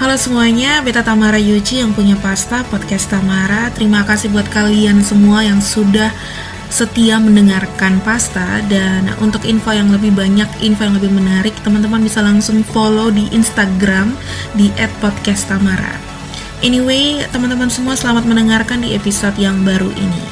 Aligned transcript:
Halo 0.00 0.16
semuanya, 0.16 0.80
Beta 0.80 1.04
Tamara 1.04 1.36
Yuci 1.36 1.84
yang 1.84 1.92
punya 1.92 2.16
pasta 2.16 2.64
podcast 2.72 3.12
Tamara. 3.12 3.68
Terima 3.76 4.00
kasih 4.00 4.32
buat 4.32 4.48
kalian 4.48 5.04
semua 5.04 5.44
yang 5.44 5.60
sudah 5.60 6.08
setia 6.72 7.20
mendengarkan 7.20 8.00
pasta 8.00 8.64
dan 8.72 9.12
untuk 9.20 9.44
info 9.44 9.76
yang 9.76 9.92
lebih 9.92 10.16
banyak, 10.16 10.48
info 10.64 10.88
yang 10.88 10.96
lebih 10.96 11.12
menarik, 11.12 11.52
teman-teman 11.60 12.00
bisa 12.00 12.24
langsung 12.24 12.64
follow 12.64 13.12
di 13.12 13.28
Instagram 13.28 14.16
di 14.56 14.72
@podcasttamara. 15.04 16.00
Anyway, 16.64 17.20
teman-teman 17.28 17.68
semua 17.68 17.92
selamat 17.92 18.24
mendengarkan 18.24 18.80
di 18.80 18.96
episode 18.96 19.36
yang 19.36 19.68
baru 19.68 19.92
ini. 20.00 20.29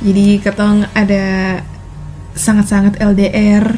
Jadi 0.00 0.40
ketong 0.40 0.88
ada 0.96 1.60
sangat-sangat 2.32 3.00
LDR 3.00 3.76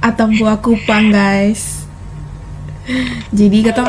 atau 0.00 0.26
buah 0.32 0.60
kupang 0.60 1.12
guys. 1.12 1.84
Jadi 3.32 3.64
ketong 3.64 3.88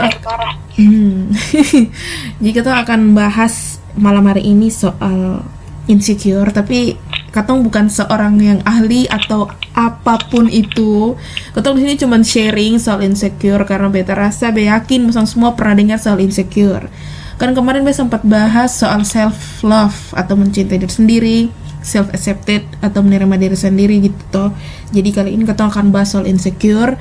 hmm, 0.80 1.36
jadi 2.39 2.52
ketong 2.52 2.78
akan 2.88 3.02
bahas 3.11 3.80
malam 3.95 4.28
hari 4.28 4.44
ini 4.44 4.67
soal 4.72 5.44
insecure. 5.88 6.52
Tapi 6.52 7.00
katong 7.31 7.63
bukan 7.63 7.88
seorang 7.88 8.39
yang 8.39 8.59
ahli 8.67 9.08
atau 9.08 9.52
apa 9.75 10.19
pun 10.31 10.52
itu. 10.52 11.16
Ketong 11.56 11.80
di 11.80 11.88
sini 11.88 11.95
cuma 12.00 12.19
sharing 12.23 12.75
soal 12.80 13.03
insecure. 13.08 13.63
Karena 13.63 13.88
beta 13.88 14.16
rasa 14.16 14.52
be 14.52 14.67
yakin 14.67 15.11
semua 15.28 15.56
pernah 15.56 15.80
dengar 15.80 16.00
soal 16.00 16.19
insecure 16.19 16.91
Kan 17.36 17.52
kemarin 17.52 17.83
gue 17.83 17.91
sempat 17.91 18.23
bahas 18.23 18.72
soal 18.72 19.03
self 19.03 19.59
love 19.59 20.16
atau 20.16 20.39
mencintai 20.39 20.80
diri 20.80 20.88
sendiri, 20.88 21.39
self 21.83 22.08
accepted 22.16 22.64
atau 22.80 23.03
menerima 23.03 23.36
diri 23.36 23.58
sendiri 23.59 23.95
gitu 24.00 24.22
toh. 24.31 24.50
Jadi 24.95 25.09
kali 25.11 25.30
ini 25.36 25.44
kita 25.44 25.67
akan 25.67 25.91
bahas 25.91 26.16
soal 26.16 26.25
insecure 26.31 26.95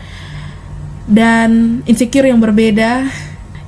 dan 1.06 1.80
insecure 1.86 2.26
yang 2.26 2.42
berbeda. 2.42 3.06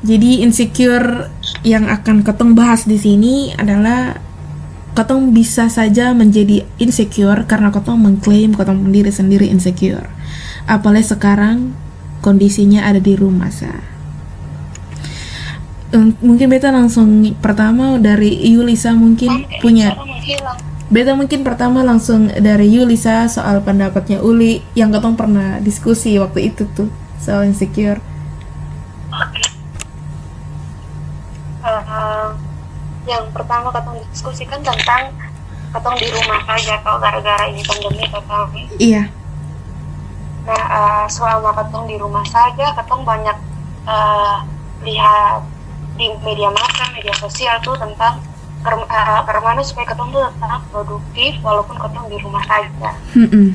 Jadi 0.03 0.43
insecure 0.43 1.33
yang 1.63 1.87
akan 1.87 2.27
ketong 2.27 2.53
bahas 2.59 2.85
di 2.85 2.99
sini 2.99 3.55
adalah 3.55 4.19
ketong 4.99 5.31
bisa 5.31 5.71
saja 5.71 6.13
menjadi 6.13 6.67
insecure 6.83 7.47
karena 7.47 7.71
ketong 7.71 8.01
mengklaim 8.01 8.59
ketong 8.59 8.91
diri 8.91 9.15
sendiri 9.15 9.47
insecure. 9.47 10.11
Apalagi 10.67 11.15
sekarang 11.15 11.79
kondisinya 12.27 12.91
ada 12.91 12.99
di 12.99 13.15
rumah 13.15 13.55
sah 13.55 13.96
mungkin 15.95 16.47
beta 16.51 16.75
langsung 16.75 17.23
pertama 17.39 17.99
dari 18.03 18.35
Yulisa 18.51 18.95
mungkin 18.95 19.47
punya. 19.63 19.95
Beta 20.87 21.19
mungkin 21.19 21.43
pertama 21.43 21.83
langsung 21.83 22.31
dari 22.31 22.71
Yulisa 22.71 23.27
soal 23.27 23.59
pendapatnya 23.63 24.23
Uli 24.23 24.63
yang 24.79 24.95
ketong 24.95 25.19
pernah 25.19 25.59
diskusi 25.59 26.15
waktu 26.19 26.55
itu 26.55 26.67
tuh 26.75 26.91
soal 27.19 27.47
insecure. 27.47 27.99
Okay. 29.11 29.47
uh, 31.67 32.31
yang 33.07 33.27
pertama 33.35 33.71
ketong 33.75 33.99
diskusikan 34.11 34.61
tentang 34.63 35.11
ketong 35.75 35.97
di 35.99 36.09
rumah 36.11 36.41
saja 36.47 36.75
kalau 36.83 36.99
gara-gara 37.03 37.45
ini 37.51 37.63
pandemi 37.67 38.07
ketong 38.07 38.51
iya. 38.79 39.11
Nah 40.47 40.65
uh, 40.71 41.05
selama 41.11 41.51
ketong 41.59 41.91
di 41.91 41.97
rumah 41.99 42.23
saja 42.27 42.71
ketong 42.79 43.03
banyak 43.03 43.37
uh, 43.87 44.47
lihat 44.87 45.43
di 45.97 46.07
media 46.23 46.53
massa 46.53 46.85
media 46.93 47.15
sosial 47.17 47.57
tuh 47.65 47.75
tentang 47.81 48.21
uh, 48.65 49.21
bagaimana 49.25 49.61
supaya 49.65 49.89
ketemu 49.89 50.09
tuh 50.13 50.25
tetap 50.37 50.63
produktif 50.71 51.33
walaupun 51.41 51.77
ketemu 51.81 52.07
di 52.13 52.19
rumah 52.21 52.45
saja 52.45 52.91
mm-hmm. 53.17 53.49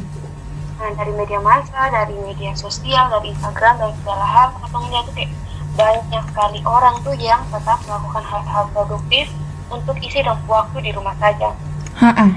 nah 0.82 0.90
dari 0.98 1.14
media 1.14 1.40
massa 1.42 1.82
dari 1.94 2.16
media 2.26 2.52
sosial 2.58 3.10
dari 3.14 3.34
Instagram 3.34 3.78
dan 3.78 3.92
segala 4.02 4.26
hal 4.26 4.48
ketemu 4.58 4.86
tuh 5.06 5.14
kayak 5.14 5.32
banyak 5.72 6.24
sekali 6.28 6.60
orang 6.68 6.96
tuh 7.06 7.16
yang 7.16 7.42
tetap 7.48 7.80
melakukan 7.88 8.24
hal-hal 8.28 8.66
produktif 8.76 9.26
untuk 9.72 9.96
isi 10.04 10.20
dan 10.20 10.36
waktu 10.50 10.78
di 10.84 10.92
rumah 10.92 11.16
saja 11.22 11.56
Ha-ha. 12.02 12.28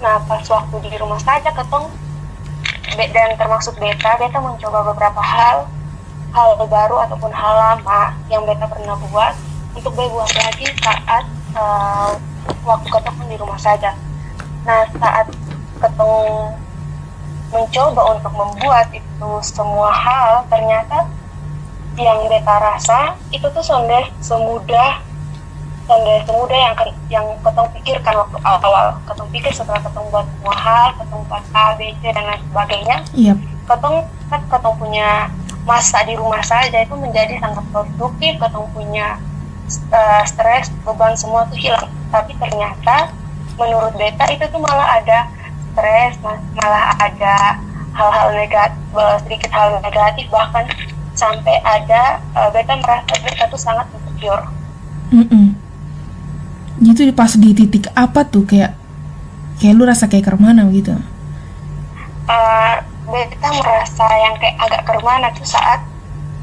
nah 0.00 0.16
pas 0.24 0.44
waktu 0.46 0.76
di 0.88 0.96
rumah 0.96 1.20
saja 1.20 1.52
ketemu 1.52 1.90
dan 2.96 3.28
termasuk 3.38 3.76
beta 3.76 4.16
beta 4.18 4.38
mencoba 4.40 4.92
beberapa 4.92 5.20
hal 5.20 5.68
hal 6.30 6.54
baru 6.66 6.96
ataupun 7.06 7.30
hal 7.34 7.54
lama 7.58 8.14
yang 8.30 8.46
beta 8.46 8.66
pernah 8.70 8.94
buat 9.10 9.34
untuk 9.74 9.94
buat 9.94 10.30
lagi 10.34 10.66
saat 10.82 11.24
uh, 11.54 12.14
waktu 12.66 12.88
ketemu 12.90 13.22
di 13.30 13.36
rumah 13.38 13.58
saja. 13.58 13.94
Nah 14.66 14.86
saat 14.98 15.26
ketemu 15.80 16.20
mencoba 17.50 18.02
untuk 18.14 18.32
membuat 18.36 18.86
itu 18.94 19.30
semua 19.42 19.90
hal 19.90 20.46
ternyata 20.46 21.10
yang 21.98 22.30
beta 22.30 22.56
rasa 22.62 23.18
itu 23.34 23.42
tuh 23.50 23.64
sonde 23.64 24.06
semudah 24.22 25.02
sonde 25.90 26.14
semudah 26.22 26.54
yang 26.54 26.74
yang 27.10 27.26
ketemu 27.42 27.68
pikirkan 27.74 28.14
waktu 28.14 28.38
awal 28.46 28.94
ketemu 29.02 29.28
pikir 29.34 29.50
setelah 29.50 29.82
ketemu 29.82 30.06
buat 30.14 30.26
semua 30.30 30.56
hal 30.56 30.86
ketemu 30.94 31.22
buat 31.26 31.44
A 31.50 31.66
B 31.74 31.80
C 31.98 32.02
dan 32.14 32.24
lain 32.30 32.42
sebagainya 32.46 32.96
yep. 33.18 33.36
ketemu 33.66 33.98
kan 34.30 34.40
ketemu 34.46 34.74
punya 34.78 35.08
masa 35.68 36.02
di 36.08 36.16
rumah 36.16 36.40
saja 36.40 36.80
itu 36.80 36.94
menjadi 36.96 37.36
sangat 37.40 37.64
produktif 37.72 38.32
ketemu 38.40 38.66
punya 38.72 39.08
uh, 39.92 40.22
stres 40.24 40.72
beban 40.84 41.14
semua 41.14 41.46
tuh 41.48 41.58
hilang. 41.58 41.88
Tapi 42.10 42.34
ternyata 42.36 43.12
menurut 43.60 43.92
beta 43.94 44.24
itu 44.32 44.44
tuh 44.48 44.60
malah 44.60 44.98
ada 45.00 45.28
stres 45.72 46.16
malah 46.56 46.96
ada 46.98 47.60
hal-hal 47.94 48.28
negatif 48.34 48.80
sedikit 49.26 49.50
hal 49.52 49.78
negatif. 49.84 50.26
Bahkan 50.32 50.64
sampai 51.14 51.60
ada 51.62 52.18
uh, 52.34 52.48
beta 52.50 52.74
merasa 52.80 53.14
beta 53.20 53.44
tuh 53.50 53.60
sangat 53.60 53.86
insecure. 53.92 54.44
Mm 55.10 55.26
-mm. 55.26 55.46
gitu 56.80 57.10
pas 57.12 57.34
di 57.34 57.50
titik 57.52 57.90
apa 57.92 58.24
tuh? 58.24 58.46
Kayak 58.46 58.78
kayak 59.60 59.74
lu 59.76 59.84
rasa 59.84 60.08
kayak 60.08 60.32
ke 60.32 60.38
mana 60.40 60.64
gitu? 60.72 60.96
Uh, 62.30 62.78
beta 63.10 63.48
merasa 63.58 64.06
yang 64.06 64.34
kayak 64.38 64.56
agak 64.62 64.82
ke 64.86 64.94
mana 65.02 65.28
tuh 65.34 65.46
saat 65.46 65.82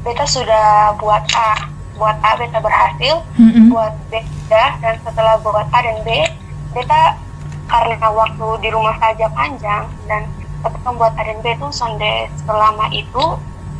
beta 0.04 0.24
sudah 0.28 0.94
buat 1.00 1.24
A 1.34 1.52
buat 1.98 2.16
A 2.22 2.30
beta 2.38 2.62
berhasil 2.62 3.24
mm-hmm. 3.34 3.72
buat 3.72 3.92
B 4.12 4.22
sudah 4.22 4.78
dan 4.78 4.94
setelah 5.02 5.34
buat 5.42 5.66
A 5.72 5.78
dan 5.82 5.98
B 6.06 6.08
beta 6.76 7.18
karena 7.68 8.08
waktu 8.08 8.46
di 8.64 8.68
rumah 8.72 8.96
saja 9.02 9.26
panjang 9.34 9.84
dan 10.06 10.22
ketika 10.62 10.88
buat 10.94 11.12
A 11.18 11.22
dan 11.26 11.38
B 11.42 11.46
itu 11.52 11.66
sonde 11.74 12.30
selama 12.44 12.86
itu 12.94 13.24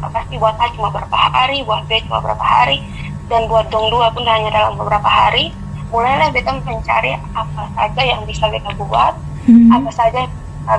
pasti 0.03 0.34
buat 0.41 0.56
A 0.59 0.66
cuma 0.75 0.91
beberapa 0.91 1.16
hari 1.16 1.62
buat 1.62 1.87
B 1.87 2.03
cuma 2.09 2.19
beberapa 2.25 2.43
hari 2.43 2.82
dan 3.28 3.47
buat 3.47 3.69
dong 3.70 3.93
dua 3.93 4.10
pun 4.10 4.25
hanya 4.25 4.50
dalam 4.50 4.75
beberapa 4.81 5.06
hari 5.06 5.55
mulailah 5.88 6.28
beta 6.34 6.53
mencari 6.53 7.16
apa 7.32 7.62
saja 7.76 8.03
yang 8.03 8.25
bisa 8.26 8.49
beta 8.50 8.72
buat 8.76 9.15
mm-hmm. 9.47 9.72
apa 9.72 9.91
saja 9.94 10.26
yang 10.26 10.32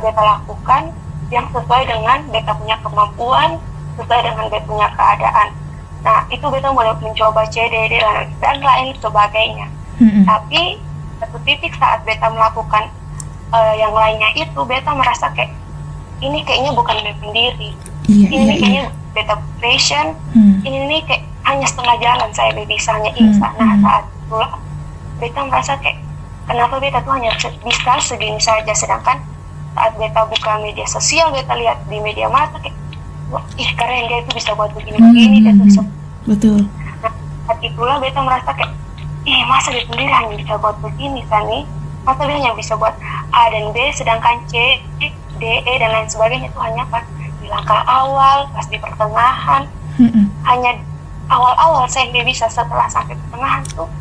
beta 0.03 0.21
lakukan 0.21 0.83
yang 1.29 1.45
sesuai 1.53 1.83
dengan 1.85 2.19
beta 2.33 2.53
punya 2.57 2.77
kemampuan, 2.81 3.61
sesuai 3.97 4.21
dengan 4.25 4.45
beta 4.49 4.65
punya 4.65 4.87
keadaan. 4.97 5.49
Nah, 6.01 6.19
itu 6.33 6.45
beta 6.49 6.69
mulai 6.73 6.95
mencoba 6.97 7.45
CDD 7.49 8.01
dan, 8.01 8.27
dan 8.41 8.57
lain 8.61 8.95
sebagainya. 8.97 9.67
Mm-hmm. 10.01 10.23
Tapi 10.25 10.61
satu 11.21 11.37
titik 11.45 11.73
saat 11.77 12.01
beta 12.07 12.27
melakukan 12.33 12.89
uh, 13.53 13.73
yang 13.77 13.93
lainnya 13.93 14.29
itu, 14.33 14.59
beta 14.65 14.89
merasa 14.95 15.29
kayak 15.37 15.53
ini 16.19 16.41
kayaknya 16.43 16.71
bukan 16.73 16.97
beta 17.03 17.19
sendiri. 17.21 17.69
Yeah, 18.09 18.29
ini 18.31 18.35
yeah, 18.35 18.57
kayaknya 18.57 18.85
yeah. 18.89 19.13
beta 19.13 19.35
passion. 19.61 20.05
Mm. 20.33 20.55
Ini 20.65 20.97
kayak 21.05 21.23
hanya 21.45 21.65
setengah 21.69 21.95
jalan 22.01 22.29
saya 22.33 22.51
bisanya 22.65 23.11
ini. 23.13 23.37
Mm-hmm. 23.37 23.53
Nah, 23.59 23.75
saat 23.85 24.05
itu 24.09 24.37
beta 25.19 25.41
merasa 25.45 25.73
kayak 25.77 25.99
kenapa 26.47 26.75
beta 26.81 26.99
tuh 27.05 27.13
hanya 27.13 27.31
bisa 27.37 27.93
segini 28.01 28.41
saja 28.41 28.73
sedangkan 28.73 29.19
saat 29.79 29.95
beta 29.95 30.27
buka 30.27 30.59
media 30.59 30.83
sosial 30.91 31.31
beta 31.31 31.55
lihat 31.55 31.79
di 31.87 32.03
media 32.03 32.27
mata 32.27 32.59
kayak 32.59 32.75
wah 33.31 33.39
ih 33.55 33.71
keren 33.79 34.11
dia 34.11 34.19
itu 34.19 34.35
bisa 34.35 34.51
buat 34.51 34.75
begini 34.75 34.99
begini 34.99 35.37
hmm, 35.39 35.43
dia 35.47 35.51
tuh 35.55 35.65
bisa. 35.71 35.83
Betul. 36.27 36.59
Nah 36.99 37.13
saat 37.47 37.59
itulah 37.63 37.95
beta 38.03 38.19
merasa 38.19 38.51
kayak 38.51 38.75
ih 39.23 39.39
masa 39.47 39.71
dia 39.71 39.87
sendiri 39.87 40.11
hanya 40.11 40.35
bisa 40.35 40.59
buat 40.59 40.75
begini 40.83 41.23
sani? 41.31 41.63
Masa 42.03 42.27
dia 42.27 42.35
hanya 42.35 42.51
bisa 42.59 42.75
buat 42.75 42.91
A 43.31 43.41
dan 43.55 43.71
B 43.71 43.77
sedangkan 43.95 44.43
C 44.51 44.83
D 45.39 45.43
E 45.47 45.73
dan 45.79 45.95
lain 45.95 46.11
sebagainya? 46.11 46.51
Itu 46.51 46.59
hanya 46.59 46.83
pas 46.91 47.07
di 47.39 47.47
langkah 47.47 47.79
awal 47.87 48.51
pas 48.51 48.67
di 48.67 48.75
pertengahan. 48.75 49.63
Hmm. 49.99 50.31
hanya 50.47 50.79
awal-awal 51.27 51.83
saya 51.91 52.07
dia 52.15 52.23
bisa 52.23 52.47
setelah 52.47 52.87
sampai 52.87 53.19
pertengahan 53.19 53.67
tuh 53.75 53.91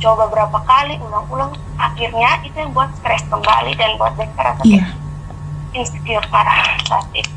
coba 0.00 0.24
berapa 0.32 0.58
kali 0.64 0.96
ulang-ulang 0.96 1.52
akhirnya 1.76 2.40
itu 2.40 2.56
yang 2.56 2.72
buat 2.72 2.88
stres 2.96 3.20
kembali 3.28 3.76
dan 3.76 4.00
buat 4.00 4.16
beta 4.16 4.40
rasa 4.40 4.64
yeah 4.64 5.01
insecure 5.74 6.26
parah 6.28 6.76
saat 6.86 7.06
itu 7.16 7.32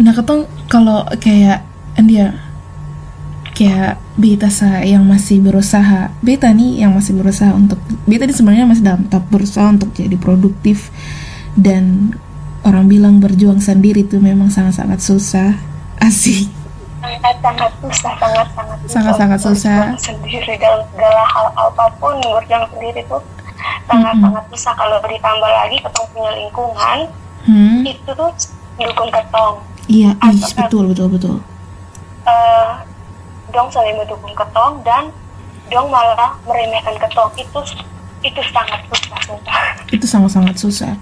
nah 0.00 0.12
ketong 0.14 0.48
kalau 0.70 1.04
kayak 1.20 1.66
dia 2.00 2.32
kayak 3.52 4.00
beta 4.16 4.48
sa 4.48 4.80
yang 4.80 5.04
masih 5.04 5.42
berusaha 5.44 6.08
beta 6.24 6.48
nih 6.48 6.80
yang 6.80 6.96
masih 6.96 7.12
berusaha 7.12 7.52
untuk 7.52 7.76
beta 8.08 8.24
ini 8.24 8.32
sebenarnya 8.32 8.64
masih 8.64 8.84
dalam 8.86 9.04
tahap 9.12 9.28
berusaha 9.28 9.68
untuk 9.68 9.92
jadi 9.92 10.16
produktif 10.16 10.88
dan 11.58 12.16
orang 12.64 12.86
bilang 12.88 13.20
berjuang 13.20 13.60
sendiri 13.60 14.04
itu 14.04 14.20
memang 14.20 14.52
sangat-sangat 14.52 15.00
susah 15.00 15.50
asik. 16.00 16.48
Sangat 17.00 17.36
sangat 17.40 17.72
susah 17.80 18.12
sangat 18.20 18.48
sangat 18.52 18.76
susah 18.84 18.92
sangat 18.92 19.16
sangat 19.16 19.40
susah. 19.40 19.78
sendiri. 19.96 20.54
Dalam 20.60 20.84
segala 20.92 21.22
hal 21.24 21.46
apa 21.56 21.84
pun 21.96 22.14
berjuang 22.20 22.66
sendiri 22.76 23.00
tuh 23.08 23.22
sangat 23.88 24.12
mm 24.16 24.20
-hmm. 24.20 24.24
sangat 24.28 24.44
susah. 24.52 24.72
Kalau 24.76 24.96
ditambah 25.04 25.50
lagi 25.50 25.76
ketong 25.80 26.08
punya 26.12 26.32
lingkungan 26.36 26.98
hmm. 27.50 27.82
itu 27.82 28.10
tuh 28.14 28.30
dukung 28.78 29.10
ketong. 29.10 29.54
Iya 29.90 30.14
yes, 30.30 30.54
betul 30.54 30.94
betul 30.94 31.10
betul. 31.10 31.36
uh, 32.22 32.78
dong 33.50 33.66
saling 33.74 33.98
mendukung 33.98 34.30
ketong 34.38 34.78
dan 34.86 35.10
dong 35.66 35.90
malah 35.90 36.38
meremehkan 36.46 36.94
ketong. 36.94 37.30
Itu 37.34 37.58
itu 38.22 38.40
sangat 38.54 38.80
susah 38.86 39.18
sumpah. 39.26 39.62
Itu 39.90 40.06
sangat 40.06 40.30
sangat 40.30 40.56
susah. 40.62 40.94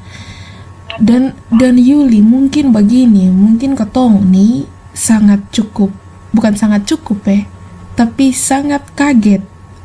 Dan 0.99 1.37
dan 1.53 1.79
Yuli 1.79 2.25
mungkin 2.25 2.73
begini 2.73 3.31
mungkin 3.31 3.77
ketong 3.79 4.25
nih 4.33 4.67
sangat 4.97 5.39
cukup 5.55 5.94
bukan 6.35 6.59
sangat 6.59 6.83
cukup 6.91 7.23
ya 7.23 7.47
tapi 7.94 8.35
sangat 8.35 8.83
kaget 8.99 9.43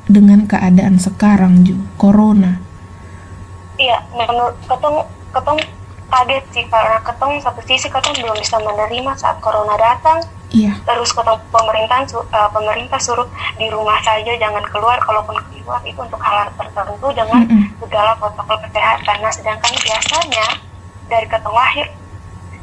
dengan 0.09 0.45
keadaan 0.45 0.97
sekarang 0.97 1.61
juga 1.65 1.85
corona. 1.97 2.61
Iya 3.77 4.01
menurut 4.13 4.57
ketong 4.65 4.97
ketong 5.33 5.59
kaget 6.09 6.43
sih 6.53 6.65
karena 6.69 6.99
ketong 7.03 7.39
satu 7.41 7.61
sisi 7.65 7.87
ketong 7.87 8.15
belum 8.19 8.37
bisa 8.39 8.57
menerima 8.61 9.11
saat 9.17 9.37
corona 9.39 9.75
datang 9.79 10.23
iya. 10.53 10.77
terus 10.85 11.11
ketong 11.11 11.41
pemerintah 11.49 12.05
uh, 12.13 12.49
pemerintah 12.53 12.99
suruh 13.01 13.27
di 13.57 13.67
rumah 13.67 13.97
saja 14.05 14.31
jangan 14.37 14.63
keluar 14.69 14.97
kalaupun 15.01 15.35
keluar 15.51 15.81
itu 15.83 15.99
untuk 15.99 16.21
hal 16.21 16.51
tertentu 16.55 17.07
dengan 17.15 17.41
mm 17.43 17.49
-mm. 17.49 17.63
segala 17.81 18.11
protokol 18.19 18.57
kesehatan 18.69 19.17
nah 19.23 19.31
sedangkan 19.33 19.73
biasanya 19.73 20.47
dari 21.09 21.27
ketong 21.27 21.55
lahir 21.55 21.87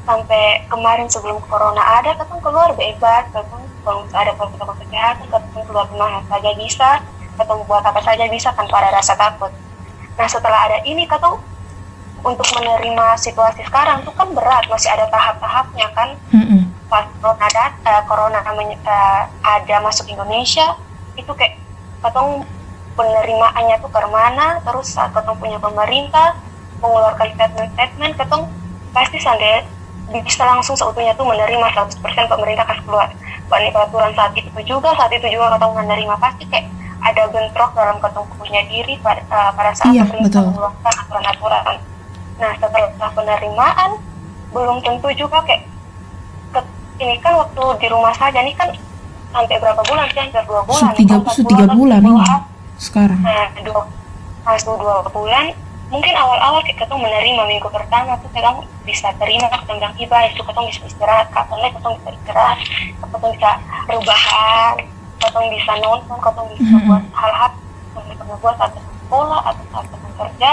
sampai 0.04 0.64
kemarin 0.66 1.06
sebelum 1.06 1.38
corona 1.46 1.82
ada 2.00 2.16
ketong 2.16 2.40
keluar 2.40 2.72
bebas 2.74 3.24
ketong 3.30 3.64
kalau 3.80 4.04
ada 4.12 4.32
protokol 4.36 4.76
kesehatan 4.78 5.26
ketong 5.28 5.64
keluar 5.66 5.86
rumah 5.88 6.22
saja 6.28 6.50
bisa 6.56 6.90
ketong 7.36 7.62
buat 7.64 7.84
apa 7.84 8.00
saja 8.04 8.24
bisa 8.28 8.52
tanpa 8.52 8.84
ada 8.84 9.00
rasa 9.00 9.16
takut 9.16 9.52
nah 10.16 10.28
setelah 10.28 10.68
ada 10.68 10.78
ini 10.84 11.08
ketong 11.08 11.40
untuk 12.20 12.46
menerima 12.56 13.06
situasi 13.16 13.64
sekarang 13.64 14.04
tuh 14.04 14.12
kan 14.12 14.28
berat 14.36 14.64
masih 14.68 14.90
ada 14.92 15.08
tahap-tahapnya 15.08 15.86
kan. 15.96 16.08
Mm-hmm. 16.34 16.62
pas 16.90 17.06
corona 17.22 17.46
dat 17.54 17.72
uh, 17.86 18.02
corona 18.10 18.42
uh, 18.42 19.22
ada 19.46 19.76
masuk 19.78 20.10
Indonesia 20.10 20.74
itu 21.14 21.30
kayak 21.38 21.54
ketong 22.02 22.42
penerimaannya 22.98 23.78
tuh 23.78 23.90
ke 23.94 24.00
mana 24.10 24.58
terus 24.66 24.90
saat 24.90 25.14
ketong 25.14 25.38
punya 25.38 25.62
pemerintah 25.62 26.34
mengeluarkan 26.82 27.30
statement-statement 27.38 28.12
ketong 28.18 28.50
pasti 28.90 29.22
sampai 29.22 29.62
bisa 30.10 30.42
langsung 30.42 30.74
seutuhnya 30.74 31.14
tuh 31.14 31.22
menerima 31.22 31.66
100% 31.70 32.02
pemerintah 32.26 32.66
kasih 32.66 32.82
keluar. 32.82 33.08
Ini 33.50 33.70
peraturan 33.70 34.10
saat 34.18 34.34
itu 34.34 34.60
juga 34.66 34.90
saat 34.98 35.14
itu 35.14 35.26
juga 35.30 35.54
ketong 35.54 35.78
menerima 35.78 36.14
pasti 36.18 36.42
kayak 36.50 36.66
ada 37.00 37.30
bentrok 37.30 37.70
dalam 37.78 38.02
ketong 38.02 38.26
punya 38.34 38.66
diri 38.66 38.98
pada, 38.98 39.22
uh, 39.30 39.50
pada 39.54 39.70
saat 39.78 39.94
iya, 39.94 40.02
pemerintah 40.02 40.42
mengeluarkan 40.42 40.94
aturan-aturan 41.06 41.78
Nah 42.40 42.52
setelah 42.56 43.10
penerimaan 43.12 43.90
belum 44.50 44.80
tentu 44.82 45.08
juga 45.14 45.38
kayak 45.44 45.62
ke, 46.50 46.60
ini 47.04 47.14
kan 47.20 47.36
waktu 47.36 47.64
di 47.78 47.86
rumah 47.92 48.16
saja 48.16 48.40
nih 48.40 48.56
kan 48.56 48.72
sampai 49.30 49.56
berapa 49.60 49.82
bulan 49.84 50.08
sih? 50.10 50.18
Hampir 50.24 50.42
dua 50.48 50.62
bulan. 50.64 50.92
Tiga, 50.96 51.16
tiga 51.36 51.64
bulan, 51.70 52.00
bulan 52.00 52.00
ini 52.02 52.22
sekarang. 52.80 53.20
Nah 53.20 53.46
dua 53.60 53.82
masuk 54.40 54.74
dua 54.80 55.04
bulan 55.12 55.52
mungkin 55.90 56.14
awal-awal 56.14 56.62
kita 56.62 56.86
tuh 56.86 56.96
menerima 56.96 57.42
minggu 57.50 57.66
pertama 57.66 58.14
tuh 58.22 58.30
kita 58.30 58.50
bisa 58.86 59.10
terima 59.18 59.50
tentang 59.50 59.90
ibadah 59.98 60.30
itu 60.30 60.38
kita 60.38 60.60
bisa 60.70 60.80
istirahat 60.86 61.26
kapan 61.34 61.66
kita 61.66 61.88
bisa 61.98 62.10
istirahat 62.14 62.58
kita 62.94 63.16
bisa 63.26 63.50
rebahan 63.90 64.74
kita 65.18 65.40
bisa 65.50 65.72
nonton 65.82 66.16
kita 66.22 66.42
bisa 66.54 66.62
mm 66.62 66.78
-hmm. 66.78 66.86
buat 66.86 67.04
hal-hal 67.10 67.52
yang 67.90 68.06
kita 68.06 68.22
buat 68.38 68.54
saat 68.54 68.72
sekolah 68.78 69.40
atau 69.50 69.64
saat 69.74 69.86
kerja 69.90 70.50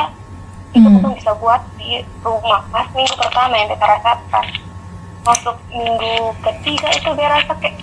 itu 0.78 0.90
hmm. 0.90 1.18
bisa 1.18 1.32
buat 1.42 1.62
di 1.82 2.04
rumah 2.22 2.62
pas 2.70 2.88
minggu 2.94 3.16
pertama 3.18 3.54
yang 3.58 3.70
kita 3.74 3.86
rasakan 3.86 4.46
masuk 5.26 5.56
minggu 5.74 6.16
ketiga 6.46 6.88
itu 6.94 7.10
dia 7.18 7.28
rasa 7.28 7.52
kayak 7.60 7.78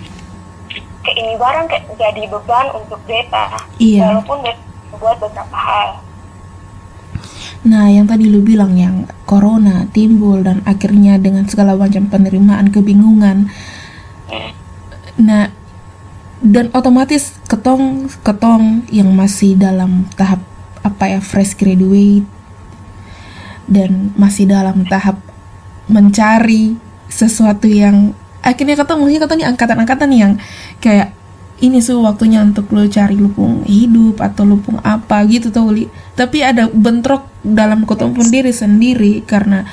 kayak 1.05 1.17
ini 1.21 1.33
barang 1.37 1.65
kayak 1.69 1.83
jadi 1.99 2.23
beban 2.25 2.67
untuk 2.73 2.99
beta 3.05 3.45
iya. 3.77 4.09
walaupun 4.09 4.37
beta 4.41 4.63
buat 4.95 5.17
beberapa 5.19 5.57
hal 5.57 5.89
Nah, 7.65 7.89
yang 7.89 8.05
tadi 8.05 8.29
lu 8.29 8.45
bilang 8.45 8.77
yang 8.77 9.09
corona 9.25 9.89
timbul 9.89 10.45
dan 10.45 10.61
akhirnya 10.69 11.17
dengan 11.17 11.49
segala 11.49 11.73
macam 11.73 12.05
penerimaan 12.05 12.69
kebingungan. 12.69 13.49
Hmm. 14.29 14.51
Nah, 15.17 15.49
dan 16.45 16.69
otomatis 16.77 17.33
ketong 17.49 18.05
ketong 18.21 18.85
yang 18.93 19.09
masih 19.17 19.57
dalam 19.57 20.05
tahap 20.13 20.45
apa 20.85 21.17
ya 21.17 21.19
fresh 21.25 21.57
graduate 21.57 22.29
dan 23.65 24.13
masih 24.15 24.45
dalam 24.49 24.85
tahap 24.85 25.17
mencari 25.89 26.77
sesuatu 27.09 27.69
yang 27.69 28.13
akhirnya 28.41 28.77
kata 28.77 28.97
mungkin 28.97 29.21
kata 29.21 29.33
nih 29.37 29.47
angkatan-angkatan 29.49 30.11
yang 30.13 30.31
kayak 30.81 31.13
ini 31.63 31.79
sih 31.79 31.95
waktunya 31.95 32.43
untuk 32.43 32.67
lo 32.75 32.83
cari 32.85 33.15
lupung 33.15 33.63
hidup 33.63 34.19
atau 34.19 34.43
lupung 34.43 34.75
apa 34.83 35.23
gitu 35.31 35.55
tuh 35.55 35.71
li. 35.71 35.87
Tapi 36.11 36.43
ada 36.43 36.67
bentrok 36.67 37.31
dalam 37.41 37.87
ketemu 37.87 38.21
diri 38.27 38.51
sendiri 38.51 39.13
karena 39.23 39.63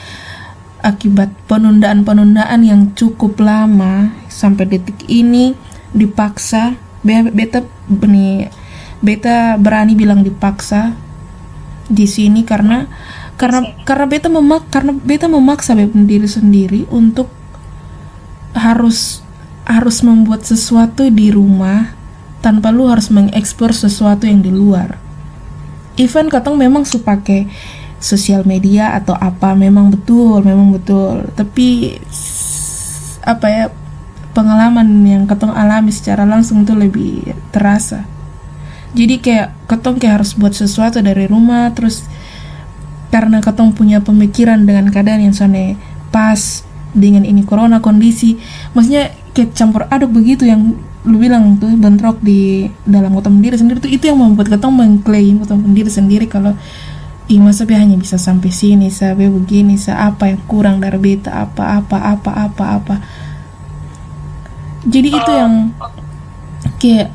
akibat 0.79 1.35
penundaan-penundaan 1.51 2.61
yang 2.63 2.83
cukup 2.95 3.39
lama 3.43 4.15
sampai 4.31 4.67
detik 4.67 4.99
ini 5.11 5.59
dipaksa 5.91 6.79
beta 7.03 7.67
beta 9.03 9.59
berani 9.59 9.99
bilang 9.99 10.23
dipaksa 10.23 10.95
di 11.91 12.07
sini 12.07 12.47
karena 12.47 12.87
karena 13.41 13.75
karena 13.83 14.07
beta 14.07 14.29
memak 14.29 14.69
karena 14.69 14.93
beta 14.95 15.27
memaksa 15.27 15.73
beta 15.75 15.97
diri 16.05 16.29
sendiri 16.29 16.87
untuk 16.93 17.27
harus 18.53 19.25
harus 19.65 20.03
membuat 20.05 20.45
sesuatu 20.45 21.07
di 21.09 21.33
rumah 21.33 21.95
tanpa 22.43 22.75
lu 22.75 22.91
harus 22.91 23.09
mengeksplor 23.09 23.71
sesuatu 23.73 24.27
yang 24.27 24.43
di 24.43 24.51
luar. 24.51 24.99
Even 25.95 26.27
katong 26.27 26.59
memang 26.59 26.83
su 26.83 27.01
pakai 27.01 27.47
sosial 28.03 28.43
media 28.43 28.99
atau 28.99 29.15
apa 29.15 29.55
memang 29.55 29.95
betul, 29.95 30.43
memang 30.43 30.75
betul. 30.75 31.31
Tapi 31.39 31.97
apa 33.23 33.47
ya 33.47 33.65
pengalaman 34.35 34.89
yang 35.07 35.23
katong 35.31 35.55
alami 35.55 35.95
secara 35.95 36.27
langsung 36.27 36.67
itu 36.67 36.75
lebih 36.75 37.31
terasa. 37.55 38.03
Jadi 38.93 39.23
kayak 39.23 39.71
katong 39.71 39.97
kayak 39.97 40.21
harus 40.21 40.37
buat 40.37 40.53
sesuatu 40.53 41.01
dari 41.01 41.25
rumah 41.31 41.71
terus 41.73 42.05
karena 43.13 43.45
katong 43.45 43.77
punya 43.77 44.01
pemikiran 44.01 44.65
dengan 44.65 44.89
keadaan 44.89 45.21
yang 45.21 45.37
sana 45.37 45.77
pas 46.09 46.65
dengan 46.97 47.29
ini 47.29 47.45
corona 47.45 47.85
kondisi. 47.85 48.41
Maksudnya 48.73 49.13
kayak 49.37 49.53
campur 49.53 49.85
aduk 49.93 50.17
begitu 50.17 50.49
yang 50.49 50.81
lu 51.03 51.19
bilang 51.21 51.61
tuh 51.61 51.69
bentrok 51.77 52.23
di 52.25 52.71
dalam 52.89 53.13
ketong 53.19 53.43
diri 53.43 53.57
sendiri 53.59 53.79
tuh 53.83 53.91
itu 53.91 54.07
yang 54.07 54.23
membuat 54.23 54.55
ketong 54.55 54.71
mengklaim 54.71 55.43
ketong 55.43 55.75
diri 55.75 55.91
sendiri 55.91 56.31
kalau 56.31 56.55
ih 57.27 57.43
masa 57.43 57.67
hanya 57.67 57.99
bisa 57.99 58.15
sampai 58.21 58.55
sini 58.55 58.87
sampai 58.87 59.27
begini 59.27 59.75
sa 59.75 60.07
apa 60.07 60.31
yang 60.31 60.41
kurang 60.47 60.79
dari 60.79 60.99
beta 61.03 61.43
apa 61.43 61.83
apa 61.83 61.99
apa 62.17 62.31
apa 62.49 62.65
apa. 62.81 62.97
Jadi 64.87 65.09
itu 65.11 65.31
yang 65.31 65.75
kayak 66.79 67.13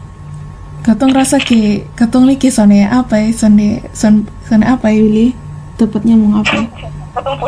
katong 0.83 1.11
rasa 1.11 1.39
kayak 1.39 1.89
katong 1.95 2.27
nih 2.27 2.37
kayak 2.39 2.55
sone 2.55 2.79
apa 2.87 3.19
ya 3.19 3.29
sone 3.35 3.83
son, 3.91 4.27
sone 4.47 4.63
apa 4.67 4.91
ya 4.91 5.31
tepatnya 5.77 6.17
mau 6.17 6.41
apa 6.41 6.65
ketemu 7.17 7.45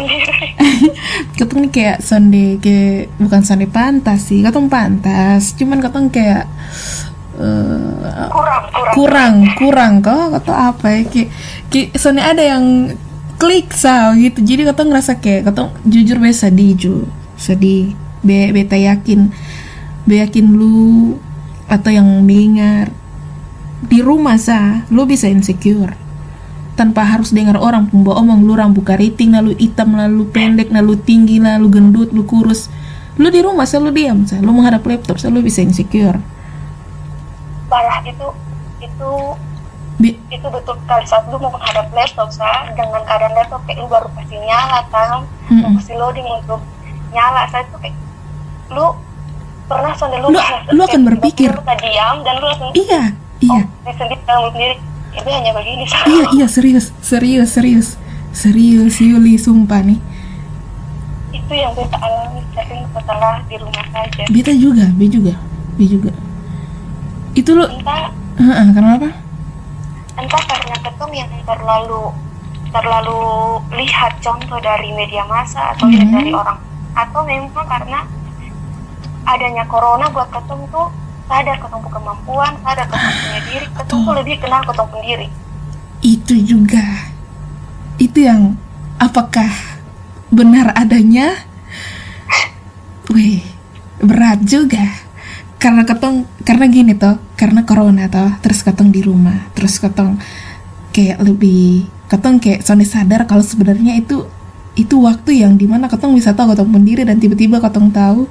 nih 1.61 1.69
kayak 1.75 1.97
sonde 2.01 2.57
kayak 2.57 3.13
bukan 3.21 3.41
sonde 3.45 3.67
pantas 3.69 4.29
sih. 4.29 4.41
Ketemu 4.41 4.67
pantas. 4.67 5.53
Cuman 5.53 5.79
ketemu 5.79 6.07
kayak 6.09 6.43
uh, 7.37 8.29
kurang 8.33 8.63
kurang. 8.97 9.35
kurang 9.55 9.93
kok. 10.01 10.41
Atau 10.41 10.55
apa 10.57 10.85
ya? 10.89 11.01
Kayak, 11.05 11.29
kayak 11.69 11.89
sonde 12.01 12.21
ada 12.25 12.41
yang 12.41 12.93
klik 13.37 13.71
sao 13.71 14.17
gitu. 14.17 14.41
Jadi 14.41 14.65
ketemu 14.67 14.87
ngerasa 14.89 15.13
kayak 15.21 15.41
ketemu 15.53 15.69
jujur 15.85 16.17
be 16.17 16.29
sedih 16.33 16.71
ju. 16.73 16.95
Sedih. 17.37 17.93
Be 18.25 18.51
beta 18.51 18.75
yakin. 18.75 19.31
Be 20.03 20.25
yakin 20.25 20.45
lu 20.57 21.15
atau 21.69 21.93
yang 21.93 22.25
dengar 22.25 22.89
di 23.85 24.01
rumah 24.01 24.35
sah 24.41 24.83
lu 24.89 25.05
bisa 25.05 25.29
insecure 25.29 26.08
tanpa 26.79 27.03
harus 27.03 27.35
dengar 27.35 27.59
orang 27.59 27.91
pembawa 27.91 28.23
omong 28.23 28.47
lu 28.47 28.55
rambut 28.55 28.87
keriting 28.87 29.35
lalu 29.35 29.51
hitam 29.59 29.99
lalu 29.99 30.23
pendek 30.31 30.71
lalu 30.71 30.95
tinggi 31.03 31.43
lalu 31.43 31.67
gendut 31.67 32.15
lu 32.15 32.23
kurus. 32.23 32.71
Lu 33.19 33.27
di 33.27 33.43
rumah 33.43 33.67
selalu 33.67 33.91
diam 33.91 34.23
selalu 34.23 34.63
menghadap 34.63 34.87
laptop 34.87 35.19
selalu 35.19 35.51
bisa 35.51 35.59
insecure. 35.59 36.15
Parah 37.67 37.99
itu 38.07 38.27
itu 38.79 39.11
Bi 39.99 40.15
itu 40.31 40.47
betul 40.47 40.79
kali 40.87 41.03
saat 41.03 41.27
lu 41.27 41.35
mau 41.35 41.51
menghadap 41.51 41.91
laptop 41.91 42.31
sa 42.31 42.71
dengan 42.71 43.03
keadaan 43.03 43.35
laptop 43.35 43.59
kayak 43.67 43.83
lu 43.83 43.91
baru 43.91 44.07
pasti 44.15 44.39
nyala 44.39 44.79
kan 44.87 45.27
mm 45.51 45.59
-hmm. 45.59 45.75
pasti 45.75 45.93
loading 45.99 46.23
untuk 46.23 46.63
nyala. 47.11 47.43
Saya 47.51 47.67
itu 47.67 47.75
kayak 47.83 47.95
lu 48.71 48.87
pernah 49.67 49.91
sampai 49.99 50.23
lu 50.23 50.31
lu, 50.31 50.39
lu 50.71 50.81
akan 50.87 51.01
berpikir. 51.03 51.51
lu 51.51 51.75
diam 51.83 52.23
dan 52.23 52.33
lu 52.39 52.45
langsung 52.47 52.71
iya 52.71 53.11
iya. 53.43 53.61
Oh, 53.67 53.91
sendiri 53.91 54.23
dalam 54.23 54.49
sendiri 54.55 54.75
itu 55.19 55.29
hanya 55.29 55.51
begini 55.51 55.83
sa 55.85 56.07
iya 56.07 56.25
iya 56.35 56.47
serius 56.47 56.95
serius 57.03 57.51
serius. 57.51 57.99
Serius 58.29 59.01
Yuli 59.01 59.41
sumpah 59.41 59.81
nih. 59.81 59.97
Itu 61.33 61.53
yang 61.53 61.73
beta 61.73 61.97
alami 61.97 62.45
sering 62.53 62.85
setelah 62.93 63.41
di 63.49 63.55
rumah 63.57 63.85
saja. 63.89 64.23
Beta 64.29 64.53
juga 64.53 64.85
beta 64.93 65.17
juga 65.17 65.33
beta 65.77 65.89
juga. 65.89 66.11
Itu 67.33 67.57
lo 67.57 67.65
entah. 67.65 68.13
Uh 68.39 68.45
-uh, 68.47 68.67
karena 68.71 68.91
apa 68.95 69.09
entah 70.19 70.43
karena 70.47 70.75
ketum 70.83 71.11
yang 71.11 71.27
terlalu 71.43 72.13
terlalu 72.69 73.19
lihat 73.75 74.13
contoh 74.21 74.59
dari 74.61 74.93
media 74.93 75.25
massa 75.25 75.73
atau 75.73 75.89
mm 75.89 75.97
-hmm. 75.97 76.13
dari 76.13 76.31
orang. 76.31 76.59
Atau 76.93 77.21
memang 77.25 77.65
karena 77.65 77.99
adanya 79.25 79.63
corona 79.65 80.05
buat 80.13 80.29
ketum 80.29 80.69
tuh 80.69 80.87
sadar 81.29 81.55
ketum 81.61 81.85
kemampuan 81.85 82.53
sadar 82.65 82.85
ketum 82.89 83.13
punya 83.13 83.39
diri 83.45 83.67
ketum 83.69 83.99
tuh 84.01 84.13
lebih 84.17 84.35
kenal 84.41 84.61
ketum 84.65 84.87
sendiri. 84.97 85.27
Itu 86.01 86.35
juga. 86.41 86.85
Itu 88.01 88.17
yang 88.25 88.57
apakah 88.97 89.47
benar 90.33 90.73
adanya? 90.73 91.45
Weh 93.13 93.45
berat 94.01 94.41
juga. 94.41 95.05
Karena 95.59 95.83
ketong 95.85 96.25
karena 96.47 96.65
gini 96.65 96.97
toh 96.97 97.19
karena 97.37 97.61
corona 97.67 98.09
toh 98.09 98.31
terus 98.41 98.63
ketong 98.65 98.89
di 98.89 99.03
rumah 99.03 99.51
terus 99.53 99.77
ketong 99.77 100.17
kayak 100.95 101.21
lebih 101.21 101.85
ketong 102.09 102.41
kayak 102.41 102.65
soalnya 102.65 102.89
sadar 102.89 103.21
kalau 103.29 103.45
sebenarnya 103.45 104.01
itu 104.01 104.25
itu 104.73 104.95
waktu 104.97 105.45
yang 105.45 105.59
di 105.59 105.69
mana 105.69 105.85
ketong 105.85 106.17
bisa 106.17 106.33
tahu 106.33 106.55
ketong 106.55 106.71
pendiri 106.73 107.03
dan 107.05 107.19
tiba-tiba 107.19 107.61
ketong 107.61 107.93
tahu 107.93 108.25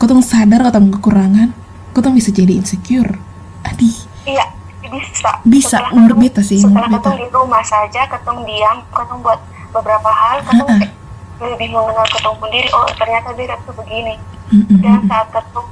ketong 0.00 0.22
sadar 0.24 0.62
ketong 0.70 0.88
kekurangan 0.94 1.52
ketong 1.92 2.14
bisa 2.16 2.30
jadi 2.30 2.52
insecure? 2.56 3.18
Adi. 3.66 3.90
Iya 4.26 4.60
bisa. 4.90 5.30
Bisa 5.46 5.76
menurut 5.94 6.18
beta 6.18 6.42
sih 6.42 6.58
setelah 6.58 6.90
ketong 6.90 7.18
di 7.22 7.28
rumah 7.30 7.62
saja 7.62 8.06
ketong 8.10 8.42
diam 8.42 8.82
ketong 8.90 9.20
buat 9.22 9.40
beberapa 9.70 10.10
hal 10.10 10.42
ketong 10.42 10.68
kayak 10.82 10.94
lebih 11.40 11.68
mengenal 11.72 12.06
ketong 12.10 12.36
pendiri 12.42 12.68
oh 12.74 12.88
ternyata 12.98 13.28
beta 13.32 13.54
tuh 13.64 13.74
begini. 13.78 14.14
Mm 14.50 14.66
-hmm. 14.66 14.78
dan 14.82 15.00
saat 15.06 15.28
ketong 15.30 15.68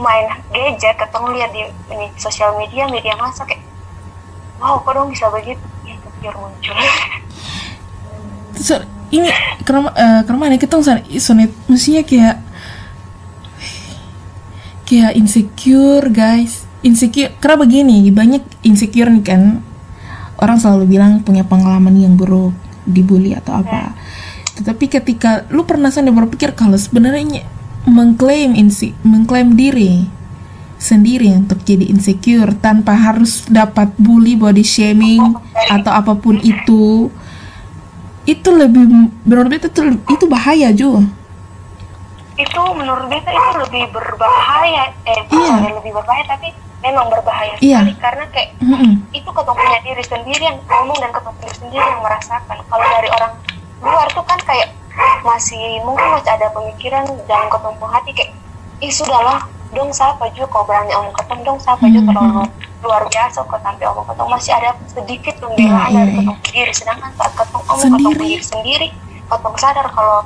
main 0.00 0.26
gadget 0.50 0.96
ketemu 0.96 1.26
lihat 1.36 1.50
di 1.52 1.62
ini 1.92 2.06
sosial 2.16 2.56
media 2.56 2.88
media 2.88 3.12
masa 3.20 3.44
kayak 3.44 3.60
wow 4.58 4.80
kok 4.80 4.92
dong 4.96 5.12
bisa 5.12 5.28
begitu? 5.28 5.60
Ya 5.84 5.94
pikir 6.00 6.34
muncul. 6.34 6.74
So, 8.54 8.80
ini 9.12 9.28
karena 9.66 9.92
uh, 9.92 10.20
karena 10.24 10.56
kita 10.56 10.80
sonet 11.20 11.52
mestinya 11.68 12.00
kayak 12.00 12.40
kayak 14.94 15.18
insecure 15.18 16.06
guys. 16.14 16.62
Insecure 16.86 17.34
karena 17.42 17.58
begini 17.58 18.06
banyak 18.14 18.46
insecure 18.62 19.10
nih 19.10 19.24
kan. 19.26 19.42
Orang 20.38 20.62
selalu 20.62 20.94
bilang 20.94 21.26
punya 21.26 21.42
pengalaman 21.42 21.98
yang 21.98 22.14
buruk 22.14 22.54
dibully 22.86 23.34
atau 23.34 23.58
apa. 23.58 23.98
Tetapi 24.54 24.86
ketika 24.86 25.50
lu 25.50 25.66
pernah 25.66 25.90
sadar 25.90 26.14
berpikir 26.14 26.54
kalau 26.54 26.78
sebenarnya 26.78 27.42
mengklaim 27.90 28.54
insi 28.54 28.94
mengklaim 29.04 29.58
diri 29.58 30.06
sendiri 30.80 31.32
untuk 31.36 31.60
jadi 31.64 31.90
insecure 31.90 32.54
tanpa 32.60 32.96
harus 32.96 33.44
dapat 33.48 33.92
bully 33.98 34.36
body 34.36 34.64
shaming 34.64 35.20
atau 35.68 35.92
apa 35.92 36.12
pun 36.16 36.40
itu 36.40 37.08
itu 38.24 38.48
lebih 38.48 38.88
menurut 39.24 39.48
beta 39.52 39.68
itu 39.68 40.00
itu 40.00 40.24
bahaya 40.28 40.72
juga 40.72 41.04
itu 42.34 42.62
menurut 42.74 43.06
beta 43.06 43.30
itu 43.30 43.50
lebih 43.62 43.84
berbahaya 43.94 44.90
eh 45.06 45.22
iya. 45.30 45.54
lebih 45.70 45.94
berbahaya 45.94 46.24
tapi 46.26 46.50
memang 46.82 47.06
berbahaya 47.08 47.54
iya. 47.62 47.80
sekali. 47.80 47.92
Karena 48.02 48.24
kayak 48.34 48.48
mm 48.60 48.74
-hmm. 48.74 48.92
itu 49.16 49.30
ketemu 49.30 49.56
punya 49.56 49.80
diri 49.80 50.04
sendiri 50.04 50.42
yang 50.42 50.58
ngomong 50.68 50.98
dan 51.00 51.10
ketemu 51.14 51.36
diri 51.40 51.56
sendiri 51.56 51.84
yang 51.84 52.02
merasakan. 52.02 52.56
Kalau 52.68 52.86
dari 52.90 53.08
orang 53.08 53.32
luar 53.80 54.06
tuh 54.12 54.24
kan 54.26 54.38
kayak 54.44 54.68
masih 55.24 55.82
mungkin 55.82 56.06
masih 56.14 56.30
ada 56.30 56.46
pemikiran 56.54 57.02
dalam 57.26 57.48
ketumpung 57.50 57.90
hati 57.90 58.10
kayak 58.14 58.30
ih 58.78 58.92
sudahlah 58.92 59.42
dong 59.74 59.90
siapa 59.90 60.30
juga 60.36 60.46
kau 60.54 60.62
berani 60.62 60.92
omong 60.94 61.14
ketemu 61.18 61.40
dong 61.42 61.58
siapa 61.58 61.82
juga 61.90 62.14
terlalu 62.14 62.46
luar 62.84 63.02
biasa 63.10 63.38
kok 63.42 63.58
sampai 63.58 63.84
omong 63.90 64.06
ketemu 64.06 64.28
masih 64.30 64.52
ada 64.54 64.70
sedikit 64.86 65.34
pembelaan 65.40 65.90
yeah, 65.90 65.98
dari 65.98 66.10
yeah, 66.12 66.18
ketemu 66.20 66.34
diri. 66.52 66.72
Sedangkan 66.76 67.10
saat 67.16 67.32
ketemu 67.34 67.60
omong 67.66 67.90
ketemu 67.90 68.10
diri 68.20 68.44
sendiri 68.44 68.88
ketemu 69.24 69.56
sadar 69.58 69.86
kalau 69.90 70.20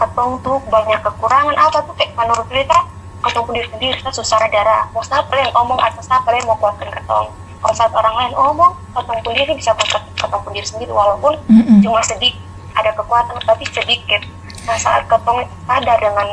ketemu 0.00 0.34
tuh 0.40 0.56
banyak 0.72 1.00
kekurangan 1.04 1.56
apa 1.56 1.78
tuh 1.84 1.94
kayak 2.00 2.12
menurut 2.16 2.48
kita 2.48 2.78
ketemu 3.20 3.48
diri 3.52 3.68
sendiri 3.68 3.94
kita 4.00 4.10
susah 4.16 4.38
darah. 4.48 4.88
Mau 4.96 5.04
siapa 5.04 5.32
yang 5.36 5.52
omong 5.52 5.76
atau 5.76 6.00
siapa 6.00 6.28
yang 6.32 6.48
mau 6.48 6.56
kuatkan 6.56 6.88
ketemu 6.88 7.28
kalau 7.60 7.74
saat 7.76 7.92
orang 7.92 8.14
lain 8.16 8.32
omong 8.40 8.72
ketemu 8.96 9.30
diri 9.36 9.52
bisa 9.60 9.76
buat 9.76 10.00
ketemu 10.16 10.48
diri 10.56 10.66
sendiri 10.66 10.92
walaupun 10.96 11.36
mm 11.44 11.60
-hmm. 11.60 11.78
cuma 11.84 12.00
sedikit 12.00 12.40
ada 12.72 12.90
kekuatan 12.96 13.36
tapi 13.44 13.64
sedikit. 13.68 14.22
Nah 14.64 14.76
saat 14.80 15.04
ketong 15.04 15.44
sadar 15.68 15.98
dengan 16.00 16.28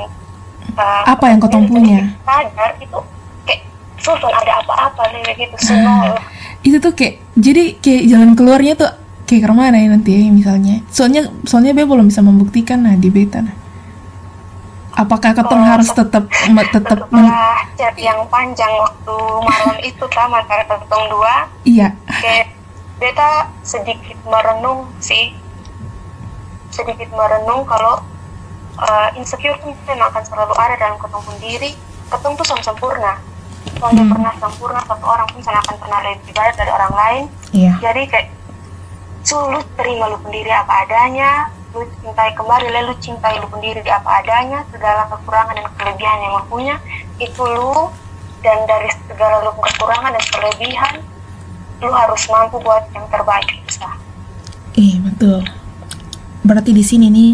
uh, 0.80 1.04
apa 1.04 1.26
yang 1.28 1.40
ketong 1.44 1.68
punya? 1.68 2.00
sadar 2.24 2.72
itu 2.80 3.00
kayak 3.44 3.62
sultan 4.00 4.32
ada 4.32 4.64
apa-apa 4.64 5.04
nih 5.12 5.36
gitu 5.36 5.56
semua 5.60 6.16
itu 6.66 6.78
tuh 6.84 6.94
kayak 6.94 7.24
jadi 7.38 7.64
kayak 7.80 8.04
jalan 8.12 8.32
keluarnya 8.36 8.74
tuh 8.76 8.92
kayak 9.28 9.44
ke 9.44 9.54
mana 9.54 9.78
ya 9.78 9.88
nanti 9.92 10.10
ya 10.16 10.32
misalnya. 10.32 10.82
Soalnya 10.90 11.28
soalnya 11.44 11.76
be 11.76 11.84
belum 11.84 12.08
bisa 12.08 12.24
membuktikan 12.24 12.82
nah 12.88 12.96
di 12.96 13.12
beta 13.12 13.44
nah 13.44 13.68
apakah 14.98 15.32
ketong 15.38 15.62
oh, 15.62 15.70
harus 15.70 15.90
tetap 15.94 16.26
tetap 16.74 17.00
chat 17.78 17.96
yang 18.02 18.26
panjang 18.34 18.74
waktu 18.82 19.18
malam 19.46 19.78
itu 19.86 20.04
sama 20.10 20.42
antara 20.42 20.66
ketong 20.66 21.06
dua. 21.14 21.46
Iya. 21.62 21.94
Kayak 22.10 22.58
beta 22.98 23.54
sedikit 23.62 24.18
merenung 24.26 24.90
sih. 24.98 25.38
Sedikit 26.74 27.14
merenung 27.14 27.62
kalau 27.70 28.02
uh, 28.82 29.10
insecure 29.14 29.54
itu 29.62 29.70
memang 29.86 30.10
akan 30.10 30.24
selalu 30.26 30.54
ada 30.58 30.76
dalam 30.82 30.98
ketemu 30.98 31.32
diri. 31.38 31.72
Ketemu 32.10 32.34
tuh 32.42 32.48
sama 32.50 32.64
sempurna. 32.66 33.14
Kalau 33.78 33.94
hmm. 33.94 34.10
pernah 34.10 34.34
sempurna 34.42 34.82
satu 34.82 35.06
orang 35.06 35.28
pun 35.30 35.42
akan 35.46 35.76
pernah 35.78 36.00
lebih 36.02 36.34
baik 36.34 36.54
dari 36.58 36.72
orang 36.74 36.94
lain. 36.98 37.24
Yeah. 37.56 37.80
jadi 37.80 38.04
kayak 38.12 38.28
sulit 39.28 39.68
terima 39.76 40.08
lu 40.08 40.18
sendiri 40.24 40.48
apa 40.56 40.88
adanya. 40.88 41.52
Lu 41.76 41.84
cintai 42.00 42.32
kembali 42.32 42.68
lalu 42.72 42.96
cintai 43.04 43.36
lu 43.44 43.48
sendiri 43.52 43.84
apa 43.92 44.24
adanya. 44.24 44.64
Segala 44.72 45.04
kekurangan 45.12 45.60
dan 45.60 45.68
kelebihan 45.76 46.18
yang 46.24 46.34
lu 46.40 46.44
punya 46.48 46.76
itu 47.20 47.44
lu. 47.44 47.92
Dan 48.40 48.64
dari 48.64 48.88
segala 49.12 49.44
lu 49.44 49.52
kekurangan 49.60 50.16
dan 50.16 50.26
kelebihan 50.32 50.94
lu 51.82 51.92
harus 51.94 52.22
mampu 52.30 52.58
buat 52.62 52.90
yang 52.94 53.06
terbaik 53.14 53.46
bisa 53.70 53.86
iya 54.78 54.98
betul. 55.02 55.46
Berarti 56.46 56.72
di 56.74 56.82
sini 56.86 57.10
nih 57.12 57.32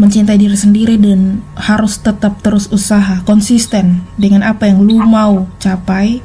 mencintai 0.00 0.38
diri 0.40 0.56
sendiri 0.56 0.96
dan 0.96 1.44
harus 1.56 2.00
tetap 2.00 2.40
terus 2.40 2.68
usaha 2.72 3.20
konsisten 3.28 4.04
dengan 4.16 4.40
apa 4.44 4.68
yang 4.68 4.80
lu 4.80 4.96
mau 5.04 5.44
capai 5.60 6.24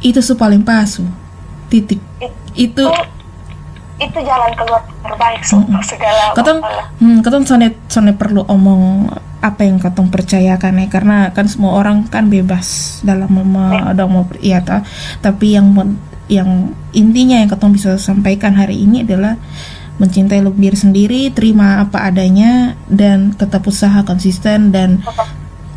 itu 0.00 0.20
su 0.22 0.38
paling 0.38 0.62
pasu 0.62 1.04
titik. 1.68 2.00
Itu 2.54 2.86
itu 2.86 2.86
jalan 4.08 4.52
keluar 4.56 4.82
terbaik 5.04 5.40
mm 5.44 5.60
-mm. 5.60 5.80
segala 5.84 6.24
katong 6.32 6.60
hmm, 7.00 7.18
katong 7.20 7.44
sonet 7.44 7.74
sonet 7.92 8.16
perlu 8.16 8.46
omong 8.48 9.12
apa 9.40 9.64
yang 9.64 9.80
katong 9.80 10.12
percayakan 10.12 10.84
ya 10.84 10.86
karena 10.92 11.16
kan 11.32 11.48
semua 11.48 11.80
orang 11.80 12.04
kan 12.08 12.28
bebas 12.28 13.00
dalam 13.00 13.28
mau 13.32 13.72
ada 13.72 14.04
mau 14.04 14.28
iya 14.44 14.60
ta 14.60 14.84
tapi 15.24 15.56
yang 15.56 15.72
yang 16.30 16.76
intinya 16.92 17.40
yang 17.40 17.48
katong 17.48 17.74
bisa 17.74 17.96
sampaikan 17.96 18.52
hari 18.54 18.84
ini 18.84 19.02
adalah 19.02 19.40
mencintai 20.00 20.40
diri 20.56 20.78
sendiri, 20.80 21.22
terima 21.28 21.84
apa 21.84 22.08
adanya, 22.08 22.72
dan 22.88 23.36
tetap 23.36 23.68
usaha 23.68 24.00
konsisten 24.00 24.72
dan 24.72 25.04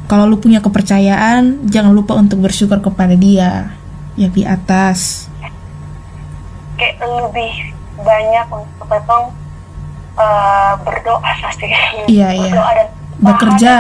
kalau 0.08 0.32
lu 0.32 0.39
punya 0.39 0.63
kepercayaan, 0.63 1.68
jangan 1.68 1.92
lupa 1.92 2.15
untuk 2.15 2.39
bersyukur 2.39 2.80
kepada 2.80 3.20
dia 3.20 3.75
yang 4.15 4.32
di 4.32 4.48
atas. 4.48 5.27
Kayak 6.80 7.03
lebih 7.03 7.51
banyak 8.04 8.46
untuk 8.52 8.86
ketong 8.88 9.26
uh, 10.20 10.74
berdoa 10.84 11.32
pasti. 11.42 11.72
Iya 12.12 12.30
iya. 12.36 12.52
Dan 12.52 12.88
bekerja. 13.24 13.74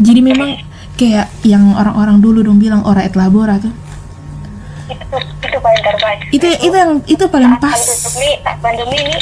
Jadi 0.00 0.20
memang 0.24 0.58
kayak 0.96 1.28
yang 1.46 1.76
orang-orang 1.76 2.18
dulu 2.20 2.42
dong 2.44 2.58
bilang 2.58 2.82
ora 2.82 3.04
et 3.04 3.14
labora 3.14 3.60
tuh. 3.60 3.72
Itu, 4.90 5.16
itu 5.22 5.58
paling 5.62 5.82
terbaik. 5.86 6.20
Itu 6.34 6.46
itu 6.50 6.76
yang 6.76 6.92
itu 7.06 7.24
paling 7.30 7.54
pas. 7.62 7.78
Pandemi, 7.78 8.30
pandemi 8.58 8.96
ini 8.98 9.16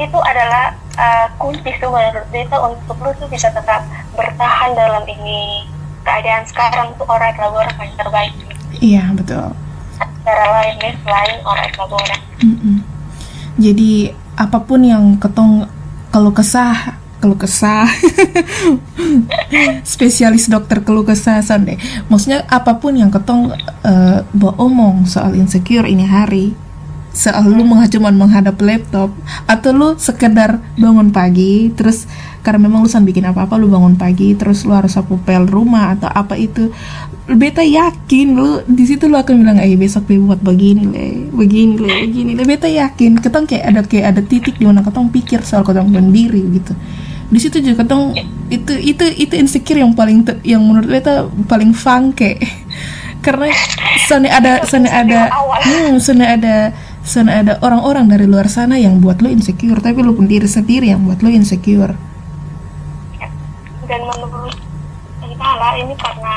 itu 0.00 0.18
adalah 0.18 0.74
uh, 0.98 1.26
kunci 1.38 1.70
menurut 1.80 2.26
beta 2.32 2.56
untuk 2.58 2.96
lu 3.00 3.12
tuh 3.20 3.28
bisa 3.28 3.48
tetap 3.52 3.84
bertahan 4.16 4.72
dalam 4.74 5.04
ini 5.06 5.68
keadaan 6.02 6.44
sekarang 6.48 6.90
tuh 6.98 7.06
orang 7.06 7.34
labor 7.38 7.66
paling 7.78 7.94
terbaik 7.94 8.34
iya 8.82 9.06
betul 9.14 9.54
cara 10.22 10.46
lain 10.60 10.74
nih 10.82 10.94
selain 11.06 11.38
orang 11.46 11.66
Ecuador 11.70 12.06
mm 12.42 12.56
-mm. 12.58 12.76
Jadi 13.62 14.18
apa 14.34 14.58
pun 14.66 14.82
yang 14.82 15.14
ketong 15.22 15.70
kalau 16.10 16.34
kesah 16.34 16.98
keluh 17.22 17.38
kesah. 17.38 17.86
Spesialis 19.86 20.50
dokter 20.50 20.82
keluh 20.82 21.06
kesah 21.06 21.38
sonde 21.38 21.78
maksudnya 22.10 22.42
apa 22.50 22.82
pun 22.82 22.98
yang 22.98 23.14
ketong 23.14 23.54
uh, 23.86 24.18
omong 24.58 25.06
soal 25.06 25.38
insecure 25.38 25.86
ini 25.86 26.02
hari 26.02 26.58
soal 27.12 27.44
lu 27.44 27.64
cuman 27.64 28.14
menghadap 28.16 28.56
laptop 28.64 29.12
atau 29.44 29.70
lu 29.72 29.88
sekedar 30.00 30.64
bangun 30.80 31.12
pagi 31.12 31.68
terus 31.76 32.08
karena 32.42 32.66
memang 32.66 32.82
lu 32.82 32.90
san 32.90 33.06
bikin 33.06 33.28
apa-apa 33.28 33.54
lu 33.60 33.70
bangun 33.70 33.94
pagi 33.94 34.34
terus 34.34 34.66
lu 34.66 34.74
harus 34.74 34.96
sapu 34.96 35.20
pel 35.20 35.46
rumah 35.46 35.94
atau 35.94 36.10
apa 36.10 36.34
itu 36.34 36.72
beta 37.30 37.62
yakin 37.62 38.34
lu 38.34 38.48
di 38.66 38.82
situ 38.82 39.06
lu 39.06 39.14
akan 39.14 39.46
bilang 39.46 39.58
eh 39.62 39.78
besok 39.78 40.10
gue 40.10 40.18
buat 40.18 40.42
begini 40.42 40.82
le 40.90 41.06
begini 41.30 41.78
le 41.78 41.88
begini 42.08 42.32
le. 42.34 42.42
Beta 42.42 42.66
yakin 42.66 43.22
ketong 43.22 43.46
kayak 43.46 43.64
ada 43.70 43.80
kayak 43.86 44.06
ada 44.16 44.20
titik 44.26 44.58
di 44.58 44.66
mana 44.66 44.82
ketong 44.82 45.08
pikir 45.12 45.46
soal 45.46 45.62
ketong 45.62 45.94
sendiri 45.94 46.42
gitu. 46.50 46.74
Di 47.32 47.38
situ 47.38 47.62
juga 47.62 47.86
ketong 47.86 48.18
itu 48.50 48.72
itu 48.74 49.04
itu 49.16 49.34
insecure 49.38 49.78
yang 49.78 49.94
paling 49.94 50.26
yang 50.42 50.60
menurut 50.66 50.90
beta 50.90 51.30
paling 51.46 51.70
fangke. 51.70 52.42
Karena 53.24 53.54
sana 54.10 54.28
ada 54.34 54.52
sana 54.66 54.88
ada 54.90 55.20
hmm, 55.62 55.94
sana 56.02 56.34
ada 56.34 56.54
sana 57.02 57.42
ada 57.42 57.58
orang-orang 57.66 58.06
dari 58.06 58.30
luar 58.30 58.46
sana 58.46 58.78
yang 58.78 59.02
buat 59.02 59.18
lo 59.18 59.26
insecure 59.26 59.82
tapi 59.82 60.06
lo 60.06 60.14
pun 60.14 60.30
diri 60.30 60.46
sendiri 60.46 60.94
yang 60.94 61.02
buat 61.02 61.18
lo 61.18 61.28
insecure. 61.28 61.94
Dan 63.90 64.00
menurut 64.06 64.54
entahlah 65.18 65.74
ini 65.82 65.94
karena 65.98 66.36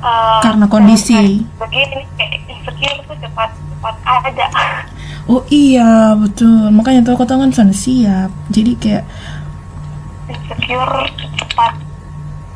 uh, 0.00 0.40
karena 0.46 0.66
kondisi. 0.70 1.42
begini 1.58 2.06
insecure 2.46 2.96
itu 3.02 3.14
cepat 3.18 3.50
cepat 3.50 3.94
ada. 4.06 4.46
Oh 5.26 5.42
iya 5.50 6.14
betul. 6.14 6.70
Makanya 6.70 7.02
tuh 7.02 7.18
kota 7.18 7.34
kan 7.34 7.50
siap. 7.50 8.30
Jadi 8.54 8.72
kayak 8.78 9.04
insecure 10.30 11.10
cepat. 11.34 11.72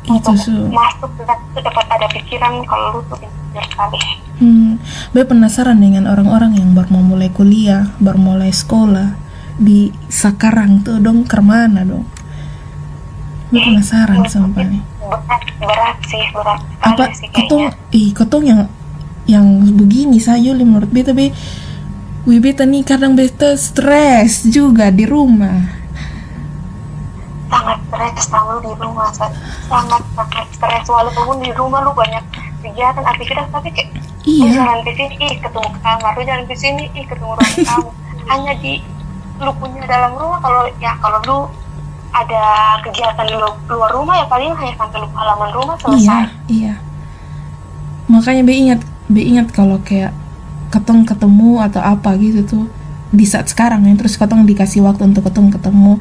Itu 0.07 0.33
su 0.39 0.55
masuk 0.71 1.11
dan 1.27 1.39
cepat 1.59 1.87
ada 1.91 2.07
pikiran 2.15 2.63
kalau 2.63 2.99
lu 2.99 3.01
tuh 3.11 3.19
insecure 3.19 3.40
sekali. 3.59 4.01
Hmm 4.41 4.71
gue 5.11 5.25
penasaran 5.27 5.75
dengan 5.83 6.07
orang-orang 6.07 6.55
yang 6.55 6.71
baru 6.71 6.95
mau 6.95 7.03
mulai 7.03 7.35
kuliah 7.35 7.91
baru 7.99 8.19
mulai 8.19 8.55
sekolah 8.55 9.19
di 9.59 9.91
sekarang 10.07 10.87
tuh 10.87 11.03
dong 11.03 11.27
ke 11.27 11.43
mana 11.43 11.83
dong? 11.83 12.07
Gue 13.51 13.59
penasaran 13.59 14.23
sama 14.31 14.63
nih. 14.63 14.79
Berat 15.03 15.43
berat 15.59 15.99
sih 16.07 16.23
berat 16.31 16.61
apa 16.81 17.05
sih 17.13 17.29
ketong 17.29 17.75
ih 17.91 18.15
ketong 18.15 18.45
yang 18.47 18.61
yang 19.27 19.47
begini 19.75 20.23
saya 20.23 20.55
menurut 20.55 20.91
be. 20.95 21.35
Wih 22.29 22.37
beta 22.39 22.69
nih 22.69 22.85
kadang 22.85 23.17
beta 23.17 23.57
stres 23.57 24.47
juga 24.47 24.93
di 24.93 25.09
rumah. 25.09 25.81
Sangat 27.51 27.81
stres 27.91 28.31
tahu 28.31 28.63
di 28.63 28.73
rumah 28.79 29.11
sangat 29.11 29.35
sangat 30.15 30.47
stres 30.55 30.87
walaupun 30.87 31.43
di 31.43 31.51
rumah 31.57 31.83
lu 31.83 31.91
banyak 31.97 32.23
kegiatan 32.61 33.05
aktivitas 33.05 33.47
tapi 33.51 33.69
kayak 33.73 33.91
iya. 34.29 34.45
lu 34.45 34.49
jalan 34.55 34.79
di 34.85 34.93
sini 34.97 35.15
ih 35.21 35.35
ketemu 35.41 35.69
kamar 35.81 36.13
lu 36.17 36.23
jalan 36.25 36.45
di 36.47 36.57
sini 36.57 36.85
ih 36.93 37.05
ketemu 37.09 37.33
ruang 37.37 37.55
tamu 37.69 37.91
hanya 38.31 38.53
di 38.61 38.73
lu 39.41 39.53
punya 39.57 39.83
dalam 39.89 40.13
rumah 40.17 40.39
kalau 40.45 40.63
ya 40.79 40.93
kalau 41.01 41.19
lu 41.25 41.39
ada 42.11 42.43
kegiatan 42.83 43.25
di 43.25 43.37
luar 43.71 43.91
rumah 43.95 44.19
ya 44.19 44.27
paling 44.27 44.53
hanya 44.53 44.75
sampai 44.75 44.99
lu 44.99 45.09
halaman 45.15 45.51
rumah 45.55 45.77
selesai. 45.79 46.05
iya. 46.05 46.27
Iya 46.51 46.75
makanya 48.11 48.43
be 48.43 48.53
ingat 48.59 48.81
be 49.07 49.23
ingat 49.23 49.55
kalau 49.55 49.79
kayak 49.87 50.11
ketemu 50.75 51.07
ketemu 51.07 51.51
atau 51.63 51.81
apa 51.81 52.19
gitu 52.19 52.43
tuh 52.43 52.67
di 53.15 53.23
saat 53.23 53.47
sekarang 53.47 53.87
ya 53.87 53.95
terus 53.95 54.19
ketemu 54.19 54.43
dikasih 54.51 54.83
waktu 54.83 55.07
untuk 55.07 55.31
ketemu 55.31 55.49
ketemu. 55.55 55.93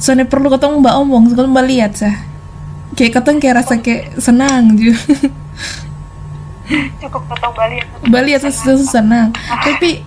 Soalnya 0.00 0.26
perlu 0.26 0.48
ketemu 0.50 0.80
mbak 0.80 0.94
omong 1.00 1.24
kalau 1.36 1.48
mbak 1.52 1.64
lihat 1.68 1.92
sah. 1.96 2.16
Kayak 2.92 3.20
ketemu 3.20 3.36
kayak 3.40 3.56
rasa 3.64 3.74
kayak 3.80 4.20
senang 4.20 4.76
juga 4.76 5.00
cukup 7.00 7.22
ketemu 7.30 7.52
mbak 7.52 7.68
lihat 7.70 7.86
mbak 8.08 8.22
lihat 8.26 8.40
senang, 8.48 8.82
senang 8.84 9.28
tapi 9.64 10.02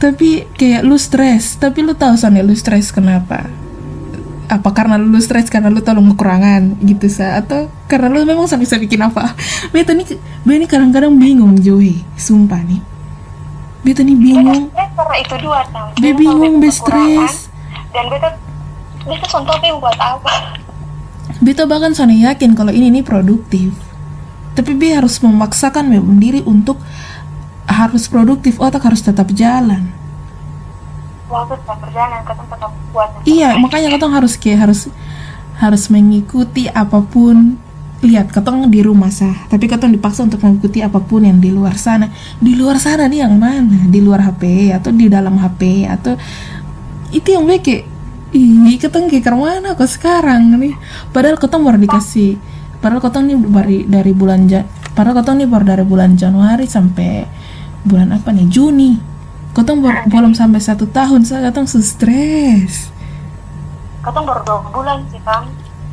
tapi 0.00 0.46
kayak 0.54 0.86
lu 0.86 0.94
stres. 0.94 1.58
Tapi 1.58 1.82
lu 1.82 1.92
tahu 1.98 2.14
soalnya 2.14 2.46
lu 2.46 2.54
stres 2.54 2.94
kenapa? 2.94 3.50
Apa 4.46 4.70
karena 4.70 4.98
lu 4.98 5.18
stres? 5.18 5.50
Karena 5.50 5.70
lu 5.70 5.82
tahu 5.82 6.00
kekurangan 6.14 6.78
gitu 6.82 7.06
sa? 7.10 7.42
Atau 7.42 7.68
karena 7.90 8.08
lu 8.08 8.22
memang 8.22 8.46
bisa 8.46 8.78
bikin 8.78 9.02
apa? 9.02 9.34
Beta 9.74 9.92
nih 9.92 10.16
beta 10.46 10.58
nih 10.62 10.68
kadang-kadang 10.70 11.12
bingung 11.18 11.58
Joey. 11.58 12.06
Sumpah 12.14 12.62
nih. 12.62 12.80
Beta 13.82 14.06
nih 14.06 14.16
bingung. 14.16 14.70
Karena 14.72 15.16
itu 15.18 15.34
dua 15.42 15.60
tahu 15.68 15.86
beta 15.98 16.16
bingung 16.18 16.54
beta 16.62 16.76
stres. 16.80 17.50
Dan 17.90 18.06
beta 18.06 18.30
Beta 19.00 19.26
contohnya 19.32 19.72
buat 19.80 19.96
apa? 19.96 20.60
Beta 21.40 21.64
bahkan 21.64 21.96
sana 21.96 22.12
yakin 22.12 22.52
kalau 22.52 22.68
ini 22.68 23.00
nih 23.00 23.04
produktif. 23.04 23.72
Tapi 24.60 24.76
B 24.76 24.92
harus 24.92 25.16
memaksakan 25.24 25.88
diri 26.20 26.44
untuk 26.44 26.76
harus 27.64 28.04
produktif, 28.12 28.60
otak 28.60 28.84
harus 28.84 29.00
tetap 29.00 29.32
jalan. 29.32 29.88
Waktu 31.32 31.56
tetap 31.64 31.80
berjalan, 31.80 32.20
ketong 32.28 32.48
tetap 32.52 32.72
kuat. 32.92 33.08
Iya, 33.24 33.56
makanya 33.56 33.88
ketong 33.96 34.12
harus 34.12 34.36
kayak 34.36 34.68
harus 34.68 34.92
harus 35.56 35.88
mengikuti 35.88 36.68
apa 36.68 37.00
pun. 37.00 37.56
Lihat 38.04 38.36
ketong 38.36 38.68
di 38.68 38.84
rumah 38.84 39.08
sah. 39.08 39.48
Tapi 39.48 39.64
ketong 39.64 39.96
dipaksa 39.96 40.28
untuk 40.28 40.44
mengikuti 40.44 40.84
apa 40.84 41.00
pun 41.00 41.24
yang 41.24 41.40
di 41.40 41.48
luar 41.48 41.80
sana. 41.80 42.12
Di 42.36 42.52
luar 42.52 42.76
sana 42.76 43.08
nih 43.08 43.24
yang 43.24 43.40
mana? 43.40 43.88
Di 43.88 44.00
luar 44.04 44.28
HP 44.28 44.76
atau 44.76 44.92
di 44.92 45.08
dalam 45.08 45.40
HP 45.40 45.88
atau 45.88 46.20
itu 47.16 47.32
yang 47.32 47.48
kayak 47.48 47.88
ih 48.36 48.76
keteng 48.76 49.08
ke 49.08 49.24
mana 49.32 49.72
kok 49.72 49.88
sekarang 49.88 50.52
nih? 50.60 50.76
Padahal 51.16 51.40
keteng 51.40 51.64
baru 51.64 51.80
dikasih 51.80 52.59
padahal 52.80 53.04
keteng 53.04 53.24
nih 53.28 53.36
dari 53.36 53.78
dari 53.84 54.12
bulan 54.16 54.48
Jan 54.48 54.64
padahal 54.96 55.20
keteng 55.22 55.36
nih 55.44 55.48
baru 55.48 55.64
dari 55.64 55.84
bulan 55.84 56.16
Januari 56.16 56.66
sampai 56.66 57.28
bulan 57.84 58.12
apa 58.12 58.28
nih? 58.32 58.48
Juni. 58.48 58.92
Keteng 59.50 59.82
baru 59.82 60.06
belum 60.06 60.32
sampai 60.36 60.60
satu 60.62 60.86
tahun 60.86 61.26
saya 61.26 61.50
keteng 61.50 61.66
stres. 61.66 62.92
Keteng 64.04 64.24
baru 64.24 64.40
dua 64.46 64.58
bulan 64.70 64.98
sih 65.10 65.20
kang. 65.26 65.50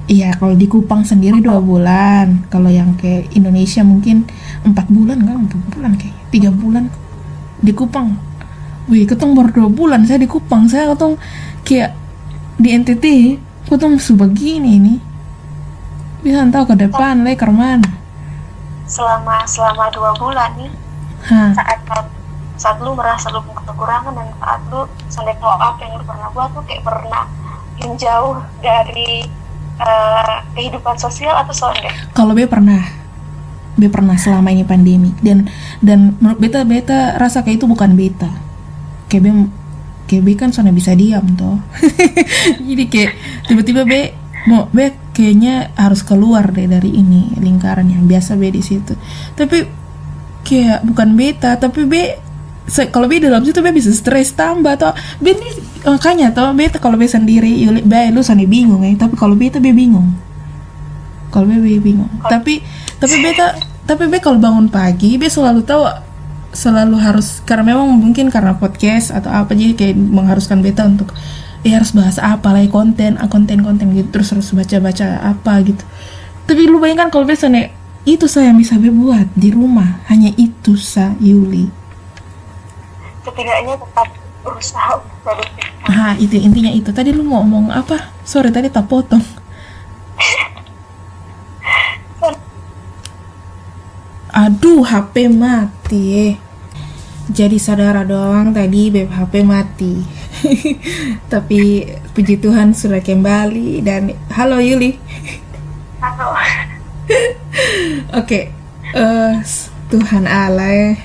Iya, 0.08 0.32
kalau 0.39 0.56
di 0.56 0.71
Kupang 0.71 1.04
sendiri 1.04 1.43
dua 1.43 1.60
bulan. 1.60 2.47
Kalau 2.47 2.71
yang 2.71 2.95
ke 2.95 3.28
Indonesia 3.36 3.84
mungkin 3.84 4.23
empat 4.63 4.88
bulan 4.88 5.19
kan, 5.19 5.36
empat 5.43 5.60
bulan 5.73 5.91
kayak 6.00 6.15
tiga 6.32 6.50
bulan 6.54 6.88
di 7.60 7.73
Kupang. 7.76 8.15
Wih, 8.88 9.04
ketong 9.04 9.36
baru 9.36 9.52
dua 9.52 9.69
bulan 9.73 10.08
saya 10.08 10.21
di 10.21 10.30
Kupang. 10.30 10.69
Saya 10.71 10.93
ketong 10.95 11.19
kayak 11.67 11.91
di 12.58 12.69
NTT 12.73 13.06
aku 13.67 13.76
tuh 13.76 13.91
musuh 13.91 14.15
begini 14.15 14.80
nih 14.80 14.97
bisa 16.25 16.45
tahu 16.49 16.73
ke 16.73 16.75
depan 16.88 17.21
le 17.21 17.34
mana 17.51 17.89
selama 18.88 19.43
selama 19.43 19.91
dua 19.91 20.12
bulan 20.15 20.49
nih 20.56 20.71
ha. 21.27 21.51
saat 21.53 21.80
saat 22.58 22.77
lu 22.82 22.97
merasa 22.97 23.30
lu 23.30 23.43
punya 23.45 23.62
kekurangan 23.69 24.13
dan 24.15 24.27
saat 24.41 24.62
lu 24.71 24.88
tahu 25.13 25.53
apa 25.53 25.80
yang 25.86 26.01
lu 26.01 26.06
pernah 26.08 26.27
buat 26.34 26.49
tuh 26.56 26.63
kayak 26.65 26.82
pernah 26.82 27.23
menjauh 27.77 28.41
dari 28.63 29.30
uh, 29.77 30.41
kehidupan 30.58 30.97
sosial 30.97 31.38
atau 31.38 31.53
soalnya 31.53 31.93
kalau 32.17 32.34
be 32.34 32.49
pernah. 32.49 32.82
Be 33.77 33.93
pernah 33.93 34.17
selama 34.17 34.49
ini 34.49 34.65
pandemi. 34.65 35.13
Dan 35.21 35.45
dan 35.86 36.17
menurut 36.17 36.41
beta 36.41 36.65
beta 36.65 37.13
rasa 37.21 37.45
kayak 37.45 37.62
itu 37.62 37.69
bukan 37.69 37.93
beta. 37.93 38.34
Kayak 39.06 39.21
be 39.21 39.32
kayak 40.10 40.23
B 40.25 40.27
kan 40.34 40.49
soalnya 40.49 40.73
bisa 40.73 40.97
diam 40.97 41.21
toh. 41.38 41.62
Jadi 42.67 42.84
kayak 42.89 43.12
tiba-tiba 43.45 43.86
B 43.86 44.17
mau 44.49 44.65
B 44.73 44.89
kayaknya 45.17 45.73
harus 45.73 46.06
keluar 46.06 46.53
deh 46.53 46.69
dari 46.69 46.93
ini 46.93 47.34
lingkaran 47.41 47.89
yang 47.89 48.06
biasa 48.06 48.38
B 48.38 48.53
di 48.53 48.62
situ. 48.62 48.93
Tapi 49.34 49.65
kayak 50.45 50.86
bukan 50.86 51.17
beta 51.17 51.58
tapi 51.58 51.89
B 51.89 51.93
kalau 52.93 53.10
B 53.10 53.17
dalam 53.17 53.41
situ 53.41 53.58
B 53.65 53.73
bisa 53.73 53.89
stres 53.89 54.38
tambah 54.38 54.77
atau 54.77 54.93
B 55.17 55.34
ini 55.34 55.49
makanya 55.89 56.30
toh 56.30 56.53
B 56.53 56.69
kalau 56.77 57.01
B 57.01 57.10
sendiri 57.10 57.49
B 57.82 57.93
lu 58.13 58.21
sana 58.21 58.45
bingung 58.45 58.86
ya. 58.86 58.93
Tapi 58.93 59.17
kalau 59.17 59.34
beta 59.34 59.58
B 59.58 59.73
bingung. 59.73 60.13
Kalau 61.34 61.49
B, 61.49 61.58
B 61.58 61.82
bingung. 61.82 62.13
Tapi 62.21 62.62
tapi 63.01 63.15
beta 63.17 63.58
tapi 63.89 64.06
B 64.06 64.21
kalau 64.21 64.38
bangun 64.38 64.69
pagi 64.69 65.17
B 65.17 65.25
selalu 65.25 65.65
tahu 65.65 65.82
selalu 66.53 66.95
harus 67.01 67.41
karena 67.41 67.73
memang 67.73 67.89
mungkin 67.89 68.30
karena 68.30 68.53
podcast 68.53 69.10
atau 69.10 69.34
apa 69.34 69.58
jadi 69.58 69.73
kayak 69.73 69.97
mengharuskan 69.97 70.62
beta 70.62 70.86
untuk 70.86 71.10
ya 71.67 71.84
harus 71.84 71.91
bahas 71.91 72.15
apa 72.23 72.56
lagi 72.56 72.71
konten 72.71 73.19
ah, 73.19 73.27
konten 73.27 73.60
konten 73.60 73.91
gitu 73.91 74.08
terus 74.15 74.32
harus 74.32 74.47
baca 74.56 74.80
baca 74.80 75.36
apa 75.36 75.53
gitu. 75.67 75.84
Tapi 76.47 76.63
lu 76.63 76.80
bayangkan 76.80 77.12
kalau 77.12 77.27
biasanya 77.27 77.75
itu 78.08 78.23
saya 78.32 78.56
yang 78.56 78.60
bisa 78.63 78.80
buat 78.80 79.27
di 79.36 79.51
rumah 79.51 79.99
hanya 80.08 80.32
itu 80.39 80.80
sa 80.80 81.12
Yuli 81.19 81.88
setidaknya 83.27 83.75
tetap 83.75 84.08
berusaha 84.41 85.03
produktif. 85.21 85.67
Ah 85.84 86.15
itu 86.15 86.39
intinya 86.39 86.71
itu. 86.71 86.95
Tadi 86.95 87.12
lu 87.12 87.27
mau 87.27 87.43
ngomong 87.43 87.75
apa? 87.75 88.15
Sorry 88.23 88.47
tadi 88.49 88.71
tak 88.71 88.88
potong. 88.88 89.19
Aduh 94.47 94.88
HP 94.88 95.27
mati 95.30 96.39
jadi 97.27 97.57
saudara 97.59 98.07
doang 98.07 98.55
tadi 98.55 98.91
beb 98.91 99.11
HP 99.11 99.43
mati. 99.43 99.99
Tapi 101.33 101.85
puji 102.15 102.39
Tuhan 102.39 102.71
sudah 102.71 103.03
kembali 103.03 103.83
dan 103.83 104.15
halo 104.31 104.63
Yuli. 104.63 104.95
Halo. 105.99 106.33
Oke 106.37 107.27
okay. 108.13 108.43
uh, 108.95 109.37
eh, 109.37 109.45
Tuhan 109.91 110.23
Allah. 110.27 110.95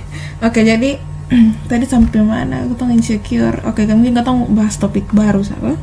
Oke 0.43 0.61
okay, 0.61 0.63
jadi 0.63 0.91
tadi 1.71 1.85
sampai 1.89 2.23
mana? 2.23 2.67
Aku 2.67 2.75
tuh 2.79 2.91
insecure. 2.91 3.59
Oke 3.67 3.83
okay, 3.83 3.95
mungkin 3.95 4.19
kita 4.19 4.33
bahas 4.53 4.79
topik 4.79 5.11
baru 5.11 5.43
sama 5.43 5.79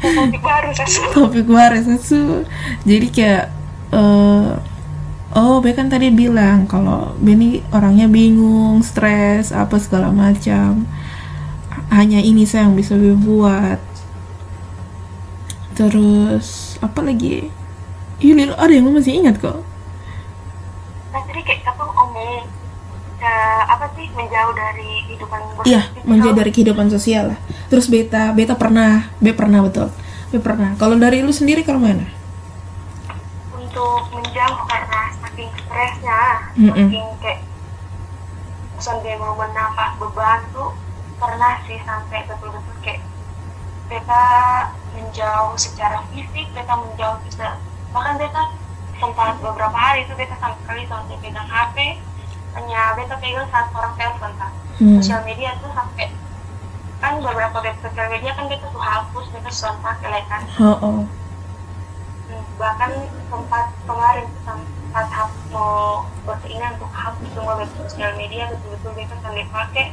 topik 0.00 0.42
baru 0.42 0.70
sasu 0.74 1.02
topik 1.16 1.46
baru 1.46 1.78
sasu 1.82 2.22
jadi 2.82 3.06
kayak 3.12 3.44
uh, 3.94 4.58
oh 5.32 5.60
B 5.60 5.72
kan 5.72 5.88
tadi 5.88 6.12
bilang 6.12 6.68
kalau 6.68 7.16
Benny 7.20 7.64
orangnya 7.72 8.08
bingung 8.08 8.80
stres 8.84 9.52
apa 9.52 9.76
segala 9.80 10.12
macam. 10.12 10.84
Hanya 11.92 12.24
ini 12.24 12.48
saya 12.48 12.68
yang 12.68 12.76
bisa 12.76 12.96
buat. 12.96 13.80
Terus 15.76 16.76
apa 16.80 17.00
lagi? 17.04 17.48
Yuli 18.20 18.52
ada 18.54 18.72
yang 18.72 18.92
masih 18.92 19.18
ingat 19.18 19.40
kok? 19.40 19.60
Nah 21.12 21.20
tadi 21.26 21.40
kayak 21.44 21.66
kamu 21.66 21.84
omong 21.90 22.46
uh, 23.22 23.62
apa 23.66 23.86
sih 23.98 24.06
menjauh 24.14 24.52
dari 24.54 24.90
kehidupan 25.10 25.40
iya 25.64 25.82
menjauh 26.06 26.34
dari 26.36 26.50
kehidupan 26.50 26.86
sosial 26.90 27.34
lah. 27.34 27.38
Terus 27.70 27.88
beta 27.88 28.30
beta 28.36 28.54
pernah 28.58 29.10
be 29.18 29.32
pernah 29.32 29.64
betul. 29.64 29.88
Be 30.30 30.38
pernah. 30.40 30.74
Kalau 30.76 30.96
dari 30.96 31.20
lu 31.20 31.32
sendiri 31.32 31.64
kalau 31.64 31.80
mana? 31.80 32.06
Untuk 33.52 34.06
menjauh 34.12 34.60
karena 34.68 35.00
saking 35.32 35.48
stresnya 35.64 36.22
mm 36.52 36.68
-mm. 36.68 36.76
saking 36.76 37.08
kayak 37.24 37.40
sampai 38.76 39.16
mau 39.16 39.32
menambah 39.32 39.96
beban 39.96 40.44
tuh 40.52 40.76
pernah 41.16 41.56
sih 41.64 41.80
sampai 41.88 42.20
betul-betul 42.28 42.76
kayak 42.84 43.00
beta 43.88 44.24
menjauh 44.92 45.56
secara 45.56 46.04
fisik 46.12 46.52
beta 46.52 46.74
menjauh 46.76 47.16
bisa 47.24 47.56
bahkan 47.96 48.20
beta 48.20 48.52
sempat 49.00 49.40
beberapa 49.40 49.72
hari 49.72 50.04
itu 50.04 50.12
beta 50.20 50.36
sama 50.36 50.52
sekali 50.60 50.84
sampai 50.84 51.16
pegang 51.24 51.48
HP 51.48 51.76
hanya 52.60 52.80
beta 53.00 53.16
pegang 53.16 53.48
saat 53.48 53.72
orang 53.72 53.94
telepon 53.96 54.32
kan 54.36 54.52
hmm. 54.84 55.00
sosial 55.00 55.24
media 55.24 55.56
tuh 55.64 55.72
sampai 55.72 56.12
kan 57.00 57.12
beberapa 57.24 57.56
web 57.56 57.76
sosial 57.80 58.08
media 58.12 58.36
kan 58.36 58.52
beta 58.52 58.68
tuh 58.68 58.84
hapus 58.84 59.24
beta 59.32 59.48
sudah 59.48 59.80
pakai 59.80 60.20
kan 60.28 60.42
oh, 60.60 60.76
oh. 60.84 61.00
bahkan 62.60 62.92
sempat 63.32 63.72
kemarin 63.88 64.28
sampai 64.44 64.71
saat 64.92 65.32
mau 65.48 66.04
berkeinginan 66.28 66.76
untuk 66.76 66.92
hapus 66.92 67.28
semua 67.32 67.54
web 67.56 67.70
sosial 67.80 68.12
media 68.20 68.52
betul-betul 68.52 68.92
beta 68.92 69.16
sampai 69.24 69.48
pakai 69.48 69.86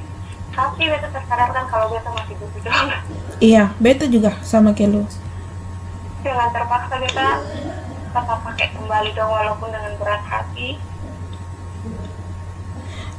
tapi 0.52 0.84
beta 0.92 1.08
tersadarkan 1.08 1.66
kalau 1.72 1.88
beta 1.88 2.10
masih 2.12 2.36
butuh 2.36 2.62
doang 2.68 2.90
iya 3.40 3.72
beta 3.80 4.06
juga 4.12 4.36
sama 4.44 4.76
kayak 4.76 4.92
lu. 4.92 5.02
Dengan 6.20 6.52
terpaksa 6.52 7.00
beta 7.00 7.30
tetap 8.10 8.40
pakai 8.44 8.68
kembali 8.76 9.10
dong 9.16 9.32
walaupun 9.32 9.70
dengan 9.72 9.94
berat 10.02 10.24
hati. 10.26 10.76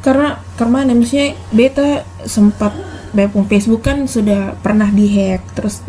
Karena 0.00 0.40
karena 0.56 0.92
misalnya 0.92 1.36
beta 1.52 2.04
sempat 2.28 2.72
Bepung 3.10 3.42
Facebook 3.50 3.82
kan 3.82 4.06
sudah 4.06 4.54
pernah 4.62 4.86
dihack. 4.86 5.42
Terus 5.58 5.82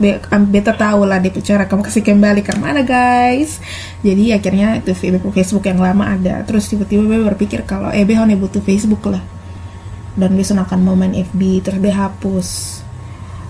beta 0.49 0.73
tahu 0.73 1.05
lah 1.05 1.21
dia 1.21 1.29
cara 1.37 1.69
kamu 1.69 1.85
kasih 1.85 2.01
kembali 2.01 2.41
ke 2.41 2.57
mana 2.57 2.81
guys. 2.81 3.61
Jadi 4.01 4.33
akhirnya 4.33 4.81
itu 4.81 4.93
Bepung 5.13 5.29
Facebook 5.29 5.69
yang 5.69 5.77
lama 5.77 6.17
ada. 6.17 6.41
Terus 6.41 6.65
tiba-tiba 6.65 7.05
beta 7.05 7.23
berpikir 7.33 7.61
kalau 7.69 7.93
eh 7.93 8.01
behon 8.01 8.33
butuh 8.41 8.61
Facebook 8.65 9.05
lah. 9.05 9.21
Dan 10.17 10.35
besok 10.35 10.59
akan 10.65 10.79
mau 10.81 10.97
main 10.97 11.13
FB 11.13 11.41
terus 11.61 11.79
dia 11.79 11.95
hapus. 11.95 12.49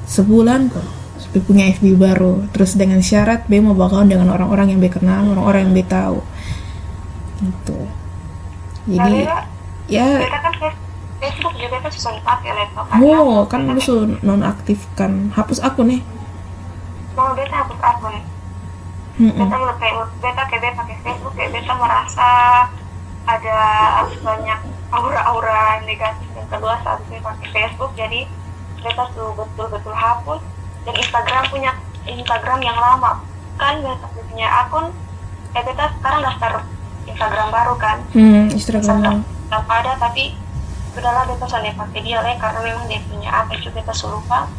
Sebulan 0.05 0.67
kok 0.69 0.87
Be 1.31 1.39
punya 1.39 1.71
FB 1.71 1.95
baru. 1.95 2.43
Terus 2.51 2.75
dengan 2.75 2.99
syarat 2.99 3.47
Be 3.47 3.63
mau 3.63 3.71
bakal 3.71 4.03
dengan 4.03 4.35
orang-orang 4.35 4.75
yang 4.75 4.79
Be 4.83 4.91
kenal 4.91 5.31
orang-orang 5.31 5.71
yang 5.71 5.73
Be 5.79 5.83
tahu. 5.87 6.19
Gitu. 7.39 7.79
Jadi 8.91 9.23
ya 9.87 10.07
Facebook 11.21 11.53
juga 11.53 11.77
kan 11.77 11.91
susah 11.93 12.11
dipakai 12.17 12.49
laptop 12.57 12.85
kan 12.89 12.97
oh 12.97 13.45
kan 13.45 13.61
lu 13.69 14.17
nonaktifkan. 14.25 15.29
Hapus 15.37 15.61
akun 15.61 15.93
nih. 15.93 16.01
Mau 17.13 17.37
beta 17.37 17.61
hapus 17.61 17.77
akun 17.77 18.13
hmm 19.21 19.37
beta 19.37 19.55
udah 19.59 19.77
kayak 19.77 19.95
beta 20.17 20.43
kayak 20.49 20.61
beta 20.65 20.77
pakai 20.81 20.97
Facebook 21.05 21.33
kayak 21.37 21.51
beta 21.53 21.73
merasa 21.77 22.29
ada 23.29 23.59
banyak 24.25 24.59
aura-aura 24.89 25.77
negatif 25.85 26.25
yang 26.33 26.49
kedua 26.49 26.81
saat 26.81 27.05
saya 27.05 27.21
pakai 27.21 27.47
Facebook. 27.53 27.91
Jadi 27.93 28.25
beta 28.81 29.05
tuh 29.13 29.37
betul-betul 29.37 29.93
hapus. 29.93 30.41
Dan 30.81 30.97
Instagram 30.97 31.43
punya 31.53 31.71
Instagram 32.09 32.59
yang 32.65 32.77
lama. 32.81 33.21
Kan 33.61 33.85
beta 33.85 34.09
punya 34.09 34.47
akun 34.65 34.89
eh 35.53 35.61
beta 35.61 35.85
sekarang 36.01 36.21
daftar 36.25 36.65
Instagram 37.05 37.47
baru 37.53 37.73
kan. 37.77 37.97
Hmm, 38.17 38.49
Instagram 38.49 38.81
Instagram 38.81 39.17
ada 39.51 39.93
tapi 39.99 40.40
udahlah 40.91 41.23
beta 41.23 41.45
soalnya 41.47 41.73
pakai 41.79 41.99
dia 42.03 42.19
lah 42.19 42.35
karena 42.35 42.59
memang 42.67 42.85
dia 42.91 42.99
punya 43.07 43.29
apa 43.31 43.51
itu 43.55 43.71
beta 43.71 43.93
lupa 44.11 44.51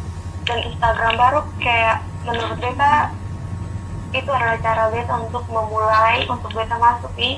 dan 0.43 0.59
Instagram 0.65 1.13
baru 1.15 1.39
kayak 1.61 1.97
menurut 2.25 2.57
beta 2.57 3.13
itu 4.13 4.29
adalah 4.29 4.57
cara 4.61 4.83
beta 4.89 5.13
untuk 5.21 5.45
memulai 5.49 6.25
untuk 6.29 6.51
beta 6.53 6.75
masuk 6.77 7.09
di 7.17 7.37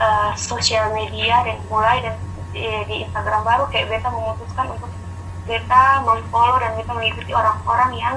uh, 0.00 0.32
sosial 0.36 0.92
media 0.92 1.44
dan 1.44 1.56
mulai 1.68 2.00
dan 2.04 2.14
di, 2.52 2.64
di 2.88 2.96
Instagram 3.08 3.42
baru 3.44 3.64
kayak 3.72 3.88
beta 3.88 4.08
memutuskan 4.12 4.66
untuk 4.72 4.92
beta 5.48 6.04
memfollow 6.04 6.60
dan 6.60 6.76
beta 6.76 6.92
mengikuti 6.92 7.32
orang-orang 7.32 7.90
yang 7.96 8.16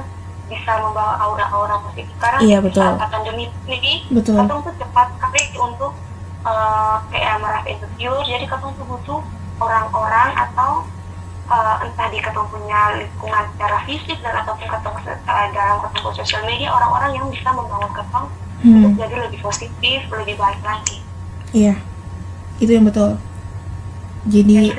bisa 0.50 0.82
membawa 0.82 1.14
aura-aura 1.22 1.78
positif 1.86 2.10
karena 2.18 2.40
iya, 2.42 2.58
betul. 2.58 2.82
saat 2.82 2.98
pandemi 3.14 3.54
ini 3.70 4.04
betul. 4.10 4.34
katong 4.34 4.66
tuh 4.66 4.74
cepat 4.82 5.08
sekali 5.14 5.44
untuk 5.62 5.94
uh, 6.42 6.98
kayak 7.14 7.38
merasa 7.38 7.70
insecure 7.70 8.26
jadi 8.26 8.46
katong 8.50 8.74
tuh 8.74 8.86
butuh 8.90 9.22
orang-orang 9.60 10.30
atau 10.34 10.88
uh, 11.52 11.76
entah 11.84 12.08
di 12.10 12.20
ketemu 12.22 12.48
punya 12.48 12.82
lingkungan 12.96 13.44
secara 13.56 13.78
fisik 13.84 14.18
dan 14.24 14.34
ataupun 14.46 14.68
ketemu 14.70 14.98
uh, 15.28 15.48
dalam 15.52 15.78
ketemu 15.84 16.10
sosial 16.16 16.42
media 16.48 16.70
orang-orang 16.72 17.12
yang 17.18 17.28
bisa 17.28 17.50
membangun 17.52 17.92
ketemu 17.92 18.28
hmm. 18.64 18.74
untuk 18.74 18.92
jadi 18.96 19.16
lebih 19.28 19.40
positif 19.44 20.00
lebih 20.10 20.36
baik 20.40 20.62
lagi. 20.64 20.98
Iya. 21.52 21.76
Itu 22.62 22.72
yang 22.72 22.86
betul. 22.88 23.18
Jadi 24.28 24.76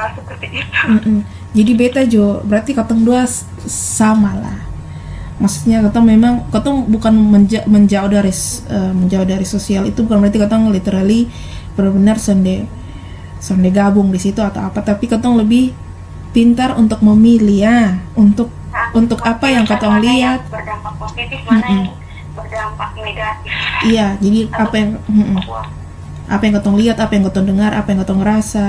seperti 0.00 0.46
itu. 0.48 0.64
Mm 0.88 1.00
-mm. 1.00 1.18
jadi 1.52 1.72
beta 1.76 2.02
jo 2.08 2.40
berarti 2.44 2.72
ketemu 2.72 3.00
dua 3.04 3.28
sama 3.68 4.32
lah. 4.36 4.58
Maksudnya 5.40 5.84
ketemu 5.84 6.06
memang 6.16 6.34
ketemu 6.52 6.78
bukan 6.88 7.14
menja 7.16 7.60
menjauh 7.68 8.08
dari 8.08 8.32
uh, 8.72 8.92
menjauh 8.96 9.28
dari 9.28 9.44
sosial 9.44 9.88
itu 9.88 10.00
bukan 10.04 10.24
berarti 10.24 10.40
ketemu 10.40 10.66
literally 10.72 11.20
benar-benar 11.76 12.16
sendiri 12.16 12.68
sampai 13.40 13.72
gabung 13.72 14.12
di 14.12 14.20
situ 14.20 14.38
atau 14.44 14.68
apa 14.68 14.84
tapi 14.84 15.08
ketong 15.08 15.40
lebih 15.40 15.72
pintar 16.30 16.78
untuk 16.78 17.02
memilih 17.02 17.58
ya. 17.66 17.80
Untuk 18.14 18.50
nah, 18.70 18.90
untuk 18.94 19.20
apa 19.26 19.46
yang 19.50 19.66
ketong 19.66 19.98
lihat. 19.98 20.46
berdampak 20.46 20.94
positif 20.98 21.40
mana 21.46 21.58
mm 21.58 21.64
-mm. 21.64 21.70
yang 21.74 21.84
berdampak 22.34 22.90
negatif. 22.98 23.52
Iya 23.86 24.06
jadi 24.22 24.40
atau 24.48 24.64
apa 24.68 24.74
yang 24.78 24.90
mm 25.06 25.24
-mm. 25.24 25.38
apa 26.30 26.42
yang 26.46 26.54
ketong 26.62 26.76
lihat 26.78 26.96
apa 27.02 27.12
yang 27.18 27.24
ketong 27.26 27.46
dengar 27.50 27.70
apa 27.74 27.88
yang 27.90 28.00
ketong 28.06 28.22
rasa 28.22 28.68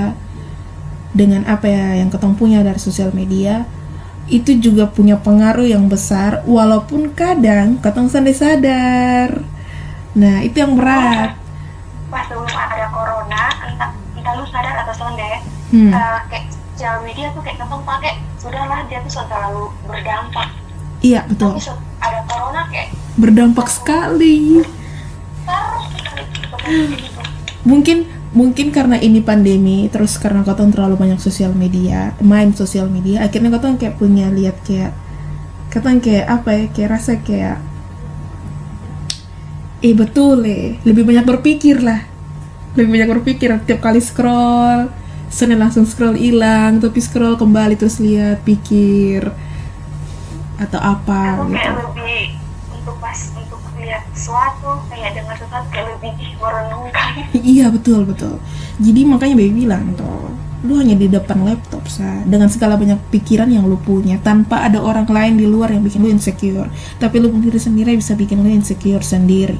dengan 1.12 1.44
apa 1.46 1.68
ya 1.68 2.00
yang 2.02 2.08
ketong 2.10 2.34
punya 2.34 2.64
dari 2.64 2.80
sosial 2.80 3.12
media 3.14 3.68
itu 4.32 4.56
juga 4.58 4.88
punya 4.88 5.20
pengaruh 5.20 5.68
yang 5.68 5.86
besar 5.86 6.40
walaupun 6.48 7.12
kadang 7.12 7.78
ketong 7.78 8.08
sadar 8.10 8.34
sadar. 8.34 9.30
Nah 10.16 10.42
itu 10.42 10.56
yang 10.62 10.74
berat. 10.74 11.36
Pas 12.08 12.24
sebelum 12.28 12.48
ada 12.48 12.86
corona 12.92 13.42
entah 13.66 13.90
kita 14.16 14.30
lu 14.38 14.44
sadar 14.48 14.74
atau 14.86 15.08
deh 15.16 15.61
hmm. 15.72 15.90
uh, 15.90 16.20
kayak 16.28 16.52
sosial 16.76 17.00
media 17.02 17.32
tuh 17.32 17.42
kayak 17.42 17.58
ketong 17.58 17.82
pakai. 17.82 18.14
Sudahlah 18.38 18.84
dia 18.86 18.98
tuh 19.02 19.12
sudah 19.12 19.26
terlalu 19.32 19.64
berdampak. 19.88 20.48
Iya 21.02 21.20
betul. 21.26 21.58
tapi 21.58 21.74
ada 21.98 22.20
corona 22.28 22.62
kayak 22.70 22.88
berdampak 23.18 23.66
sekali. 23.72 24.62
Mungkin 27.66 27.98
mungkin 28.32 28.72
karena 28.72 28.96
ini 28.96 29.20
pandemi 29.20 29.92
terus 29.92 30.16
karena 30.16 30.40
kau 30.40 30.56
terlalu 30.56 30.96
banyak 30.96 31.20
sosial 31.20 31.52
media 31.52 32.16
main 32.24 32.48
sosial 32.56 32.88
media 32.88 33.28
akhirnya 33.28 33.52
kau 33.52 33.76
kayak 33.76 34.00
punya 34.00 34.32
lihat 34.32 34.56
kayak 34.64 34.96
kau 35.68 35.84
kayak 35.84 36.24
apa 36.32 36.48
ya 36.48 36.64
kayak 36.72 36.90
rasa 36.96 37.20
kayak 37.20 37.60
eh 39.82 39.94
betul 39.98 40.46
eh. 40.46 40.78
Lebih 40.86 41.02
banyak 41.02 41.26
berpikir 41.26 41.82
lah. 41.82 42.06
Lebih 42.78 42.90
banyak 42.90 43.08
berpikir 43.18 43.50
tiap 43.66 43.82
kali 43.82 43.98
scroll 43.98 45.01
Senin 45.32 45.56
langsung 45.56 45.88
scroll 45.88 46.20
hilang 46.20 46.76
tapi 46.76 47.00
scroll 47.00 47.40
kembali 47.40 47.80
terus 47.80 47.96
lihat 47.96 48.44
pikir 48.44 49.32
atau 50.60 50.76
apa 50.76 51.40
aku 51.40 51.48
gitu. 51.48 51.56
kayak 51.56 51.74
lebih 51.80 52.22
untuk 52.68 52.96
pas 53.00 53.18
untuk 53.32 53.60
lihat 53.80 54.04
sesuatu 54.12 54.84
kayak 54.92 55.16
dengar 55.16 55.34
sesuatu 55.40 55.66
kayak 55.72 55.96
lebih 55.96 56.12
merenungkan. 56.36 57.10
Iya 57.56 57.72
betul 57.72 58.04
betul. 58.04 58.36
Jadi 58.76 59.00
makanya 59.08 59.34
baby 59.40 59.64
bilang 59.64 59.96
tuh 59.96 60.30
lu 60.62 60.78
hanya 60.78 60.94
di 60.94 61.10
depan 61.10 61.42
laptop 61.42 61.82
sa. 61.90 62.22
Dengan 62.22 62.46
segala 62.46 62.78
banyak 62.78 63.10
pikiran 63.10 63.50
yang 63.50 63.66
lu 63.66 63.74
punya 63.80 64.22
tanpa 64.22 64.62
ada 64.62 64.78
orang 64.78 65.10
lain 65.10 65.34
di 65.34 65.48
luar 65.48 65.74
yang 65.74 65.82
bikin 65.82 66.06
lu 66.06 66.10
insecure. 66.12 66.70
Tapi 67.02 67.16
lu 67.18 67.32
sendiri 67.34 67.58
sendiri 67.58 67.90
bisa 67.98 68.14
bikin 68.14 68.44
lu 68.44 68.50
insecure 68.52 69.02
sendiri. 69.02 69.58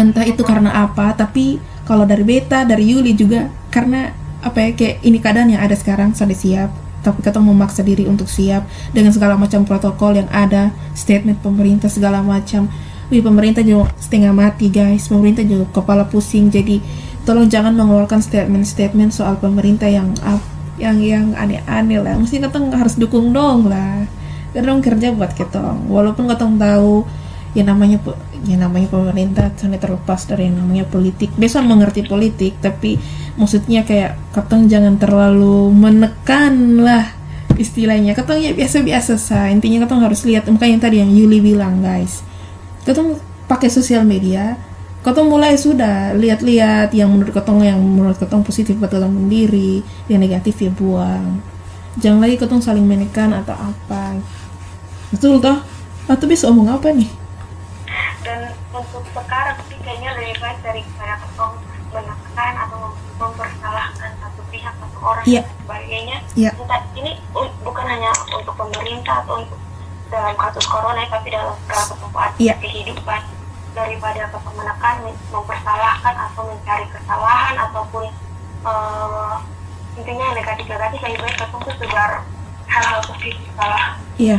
Entah 0.00 0.24
itu 0.24 0.40
karena 0.40 0.72
apa 0.88 1.12
tapi 1.12 1.60
kalau 1.86 2.06
dari 2.06 2.22
beta 2.22 2.62
dari 2.62 2.94
Yuli 2.94 3.12
juga 3.16 3.50
karena 3.72 4.14
apa 4.42 4.58
ya 4.58 4.70
kayak 4.74 4.96
ini 5.06 5.18
keadaan 5.22 5.54
yang 5.54 5.62
ada 5.62 5.78
sekarang 5.78 6.14
sudah 6.14 6.34
siap 6.34 6.70
tapi 7.02 7.18
kita 7.20 7.42
memaksa 7.42 7.82
diri 7.82 8.06
untuk 8.06 8.30
siap 8.30 8.62
dengan 8.94 9.10
segala 9.10 9.34
macam 9.34 9.66
protokol 9.66 10.14
yang 10.22 10.30
ada 10.30 10.70
statement 10.94 11.42
pemerintah 11.42 11.90
segala 11.90 12.22
macam. 12.22 12.70
Wih 13.10 13.20
pemerintah 13.20 13.60
juga 13.60 13.90
setengah 13.98 14.30
mati 14.30 14.70
guys. 14.70 15.10
Pemerintah 15.10 15.42
juga 15.42 15.66
kepala 15.74 16.06
pusing 16.06 16.48
jadi 16.48 16.78
tolong 17.26 17.50
jangan 17.50 17.74
mengeluarkan 17.74 18.22
statement-statement 18.22 19.10
soal 19.10 19.34
pemerintah 19.36 19.90
yang 19.90 20.14
yang 20.78 21.02
yang 21.02 21.26
aneh-aneh 21.34 22.00
lah. 22.00 22.14
Mesti 22.16 22.38
kita 22.38 22.58
harus 22.72 22.94
dukung 22.94 23.34
dong 23.34 23.66
lah. 23.66 24.06
Kita 24.54 24.62
kerja 24.62 25.10
buat 25.12 25.34
kita 25.34 25.90
walaupun 25.90 26.30
kita 26.30 26.46
tahu 26.46 27.02
yang 27.52 27.68
namanya 27.68 28.00
yang 28.48 28.64
namanya 28.64 28.88
pemerintah 28.88 29.52
sana 29.60 29.76
terlepas 29.76 30.24
dari 30.24 30.48
yang 30.48 30.56
namanya 30.56 30.88
politik 30.88 31.28
biasa 31.36 31.60
mengerti 31.60 32.08
politik 32.08 32.56
tapi 32.64 32.96
maksudnya 33.36 33.84
kayak 33.84 34.16
katong 34.32 34.72
jangan 34.72 34.96
terlalu 34.96 35.68
menekan 35.68 36.80
lah 36.80 37.12
istilahnya 37.60 38.16
katong 38.16 38.40
ya 38.40 38.56
biasa-biasa 38.56 39.20
sah 39.20 39.52
intinya 39.52 39.84
katong 39.84 40.00
harus 40.00 40.24
lihat 40.24 40.48
makanya 40.48 40.72
yang 40.72 40.82
tadi 40.82 40.96
yang 41.04 41.12
Yuli 41.12 41.38
bilang 41.44 41.84
guys 41.84 42.24
katong 42.88 43.20
pakai 43.46 43.68
sosial 43.68 44.08
media 44.08 44.56
Kotong 45.02 45.34
mulai 45.34 45.58
sudah 45.58 46.14
lihat-lihat 46.14 46.94
yang 46.94 47.10
menurut 47.10 47.34
Kotong 47.34 47.66
yang 47.66 47.82
menurut 47.82 48.14
Kotong 48.22 48.46
positif 48.46 48.78
buat 48.78 48.86
Kotong 48.86 49.10
sendiri, 49.10 49.82
yang 50.06 50.22
negatif 50.22 50.62
ya 50.62 50.70
buang. 50.70 51.42
Jangan 51.98 52.22
lagi 52.22 52.38
Kotong 52.38 52.62
saling 52.62 52.86
menekan 52.86 53.34
atau 53.34 53.50
apa. 53.50 54.14
Betul 55.10 55.42
toh? 55.42 55.58
Atau 56.06 56.30
bisa 56.30 56.46
omong 56.46 56.70
apa 56.70 56.94
nih? 56.94 57.21
Dan 58.22 58.54
untuk 58.70 59.02
sekarang 59.10 59.58
sih 59.66 59.78
kayaknya 59.82 60.14
lebih 60.14 60.38
baik 60.38 60.58
daripada 60.62 61.14
Kotong 61.26 61.58
menekan 61.92 62.54
atau 62.56 62.96
mempersalahkan 63.20 64.10
satu 64.22 64.40
pihak 64.48 64.74
atau 64.78 65.00
orang 65.02 65.26
yeah. 65.28 65.44
dan 65.44 65.54
sebagainya. 65.66 66.18
Yeah. 66.38 66.52
Entah, 66.56 66.82
ini 66.96 67.20
bukan 67.60 67.84
hanya 67.84 68.10
untuk 68.32 68.54
pemerintah 68.56 69.26
atau 69.26 69.42
untuk 69.44 69.60
dalam 70.12 70.34
kasus 70.36 70.66
corona 70.68 71.08
tapi 71.08 71.32
dalam 71.32 71.56
segala 71.64 71.84
kehidupan 71.88 72.28
yeah. 72.36 72.56
kehidupan 72.60 73.20
daripada 73.72 74.28
menekan 74.52 74.96
mempersalahkan 75.32 76.14
atau 76.28 76.42
mencari 76.44 76.86
kesalahan 76.92 77.56
ataupun 77.56 78.04
uh, 78.68 79.40
intinya 79.96 80.36
negatif-negatif 80.36 81.00
lebih 81.00 81.18
baik 81.24 81.34
kita 81.40 81.46
tuh 81.48 81.72
sebar 81.80 82.10
hal-hal 82.68 83.00
positif 83.08 83.48
salah 83.56 83.96
iya 84.20 84.38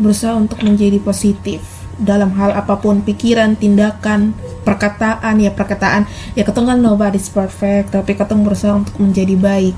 berusaha 0.00 0.32
untuk 0.36 0.60
menjadi 0.64 0.96
positif 1.00 1.77
dalam 1.98 2.30
hal 2.38 2.54
apa 2.54 2.78
pun 2.78 3.02
pikiran 3.02 3.58
tindakan 3.58 4.30
perkataan 4.62 5.42
ya 5.42 5.50
perkataan 5.50 6.06
ya 6.38 6.46
ketemu 6.46 6.66
kan 6.70 6.78
nobody's 6.78 7.26
perfect 7.26 7.90
tapi 7.90 8.14
ketemu 8.14 8.46
berusaha 8.46 8.78
untuk 8.78 8.94
menjadi 9.02 9.34
baik. 9.34 9.74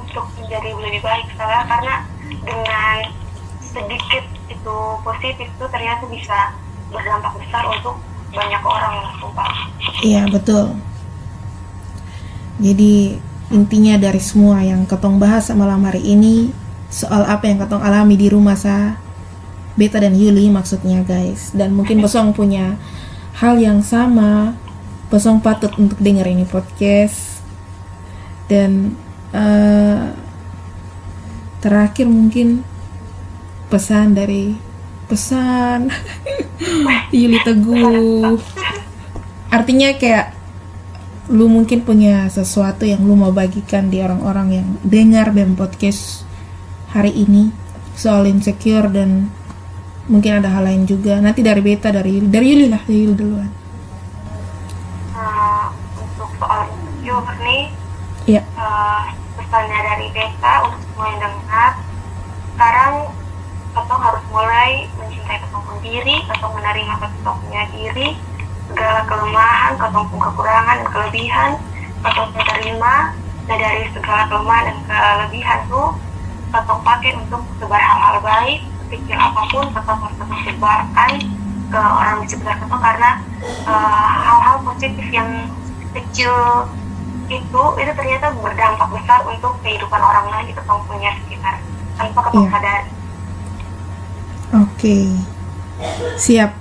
Untuk 0.00 0.24
menjadi 0.40 0.70
lebih 0.72 1.00
baik 1.04 1.26
salah 1.36 1.68
karena 1.68 1.94
dengan 2.42 2.96
sedikit 3.60 4.24
itu 4.48 4.76
positif 5.04 5.46
itu 5.46 5.64
ternyata 5.68 6.04
bisa 6.08 6.38
berdampak 6.88 7.36
besar 7.36 7.64
untuk 7.68 8.00
banyak 8.32 8.62
orang 8.64 8.94
sumpah. 9.20 9.52
Iya 10.00 10.22
betul. 10.32 10.76
Jadi 12.58 13.20
intinya 13.48 13.94
dari 13.96 14.20
semua 14.20 14.60
yang 14.60 14.84
ketong 14.84 15.16
bahas 15.16 15.48
malam 15.56 15.84
hari 15.84 16.04
ini 16.04 16.52
soal 16.88 17.24
apa 17.24 17.48
yang 17.48 17.60
ketong 17.60 17.84
alami 17.84 18.16
di 18.16 18.28
rumah 18.28 18.56
sa 18.56 18.96
Beta 19.78 20.02
dan 20.02 20.18
Yuli 20.18 20.50
maksudnya 20.50 21.06
guys. 21.06 21.54
Dan 21.54 21.78
mungkin 21.78 22.02
Bosong 22.02 22.34
punya 22.34 22.74
hal 23.38 23.62
yang 23.62 23.78
sama. 23.86 24.58
Bosong 25.06 25.38
patut 25.38 25.70
untuk 25.78 26.02
dengar 26.02 26.26
ini 26.26 26.42
podcast. 26.42 27.38
Dan 28.50 28.98
uh, 29.30 30.10
terakhir 31.62 32.10
mungkin 32.10 32.66
pesan 33.70 34.18
dari 34.18 34.58
pesan. 35.06 35.94
Yuli 37.14 37.38
Teguh. 37.46 38.34
Artinya 39.48 39.94
kayak 39.94 40.34
lu 41.28 41.46
mungkin 41.46 41.84
punya 41.84 42.26
sesuatu 42.32 42.88
yang 42.88 43.04
lu 43.04 43.12
mau 43.12 43.30
bagikan 43.30 43.92
di 43.92 44.00
orang-orang 44.00 44.48
yang 44.60 44.68
dengar 44.82 45.30
BEM 45.30 45.54
podcast 45.54 46.26
hari 46.90 47.14
ini. 47.14 47.54
Soal 47.94 48.26
insecure 48.30 48.90
dan 48.90 49.37
mungkin 50.08 50.40
ada 50.40 50.48
hal 50.48 50.64
lain 50.64 50.88
juga. 50.88 51.20
Nanti 51.20 51.44
dari 51.44 51.60
beta 51.60 51.92
dari 51.92 52.24
dari 52.24 52.46
Yuli 52.48 52.66
lah 52.72 52.80
dari 52.82 52.98
Yuli 53.04 53.14
duluan. 53.14 53.50
Uh, 55.12 55.68
untuk 56.00 56.30
soal 56.40 56.68
nih 57.44 57.62
ya. 58.28 58.42
uh, 58.56 59.08
pesannya 59.36 59.78
dari 59.84 60.06
beta 60.16 60.52
untuk 60.64 60.80
semua 60.88 61.06
yang 61.12 61.20
dengar. 61.22 61.72
Sekarang 62.56 62.94
atau 63.76 63.96
harus 64.00 64.24
mulai 64.34 64.90
mencintai 64.98 65.38
ketong 65.44 65.78
diri 65.84 66.16
atau 66.26 66.48
menerima 66.56 66.94
ketong 66.98 67.38
punya 67.44 67.62
diri. 67.70 68.08
Segala 68.68 69.00
kelemahan 69.08 69.72
ketong 69.76 70.08
kekurangan 70.08 70.74
dan 70.82 70.88
kelebihan. 70.90 71.50
Atau 71.98 72.30
menerima 72.30 72.94
dan 73.48 73.58
dari 73.58 73.84
segala 73.90 74.22
kelemahan 74.30 74.64
dan 74.70 74.78
kelebihan 74.86 75.58
tuh 75.66 75.88
ketong 76.48 76.80
pakai 76.80 77.12
untuk 77.16 77.42
sebar 77.60 77.80
hal-hal 77.80 78.16
baik 78.24 78.60
kecil 78.88 79.16
apa 79.16 79.42
pun 79.52 79.64
ketong 79.72 80.00
harus 80.00 80.16
ketong 80.16 80.42
sebarkan 80.48 81.12
ke 81.68 81.80
orang 81.80 82.16
di 82.24 82.26
sekitar 82.32 82.56
ketong 82.60 82.82
karena 82.82 83.10
eh, 83.44 84.08
hal-hal 84.24 84.56
uh, 84.60 84.64
positif 84.72 85.06
yang 85.12 85.28
kecil 85.92 86.34
itu 87.28 87.62
itu 87.76 87.92
ternyata 87.92 88.32
berdampak 88.40 88.88
besar 88.88 89.20
untuk 89.28 89.52
kehidupan 89.60 90.00
orang 90.00 90.26
lain 90.32 90.56
ketong 90.56 90.80
punya 90.88 91.12
sekitar 91.24 91.60
tanpa 92.00 92.20
ketong 92.28 92.48
yeah. 92.48 92.54
sadari 92.56 92.88
Oke. 94.48 95.12
Siap. 96.16 96.56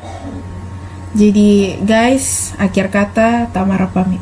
Jadi 1.15 1.79
guys, 1.87 2.51
akhir 2.59 2.91
kata 2.91 3.47
Tamara 3.55 3.87
pamit. 3.87 4.19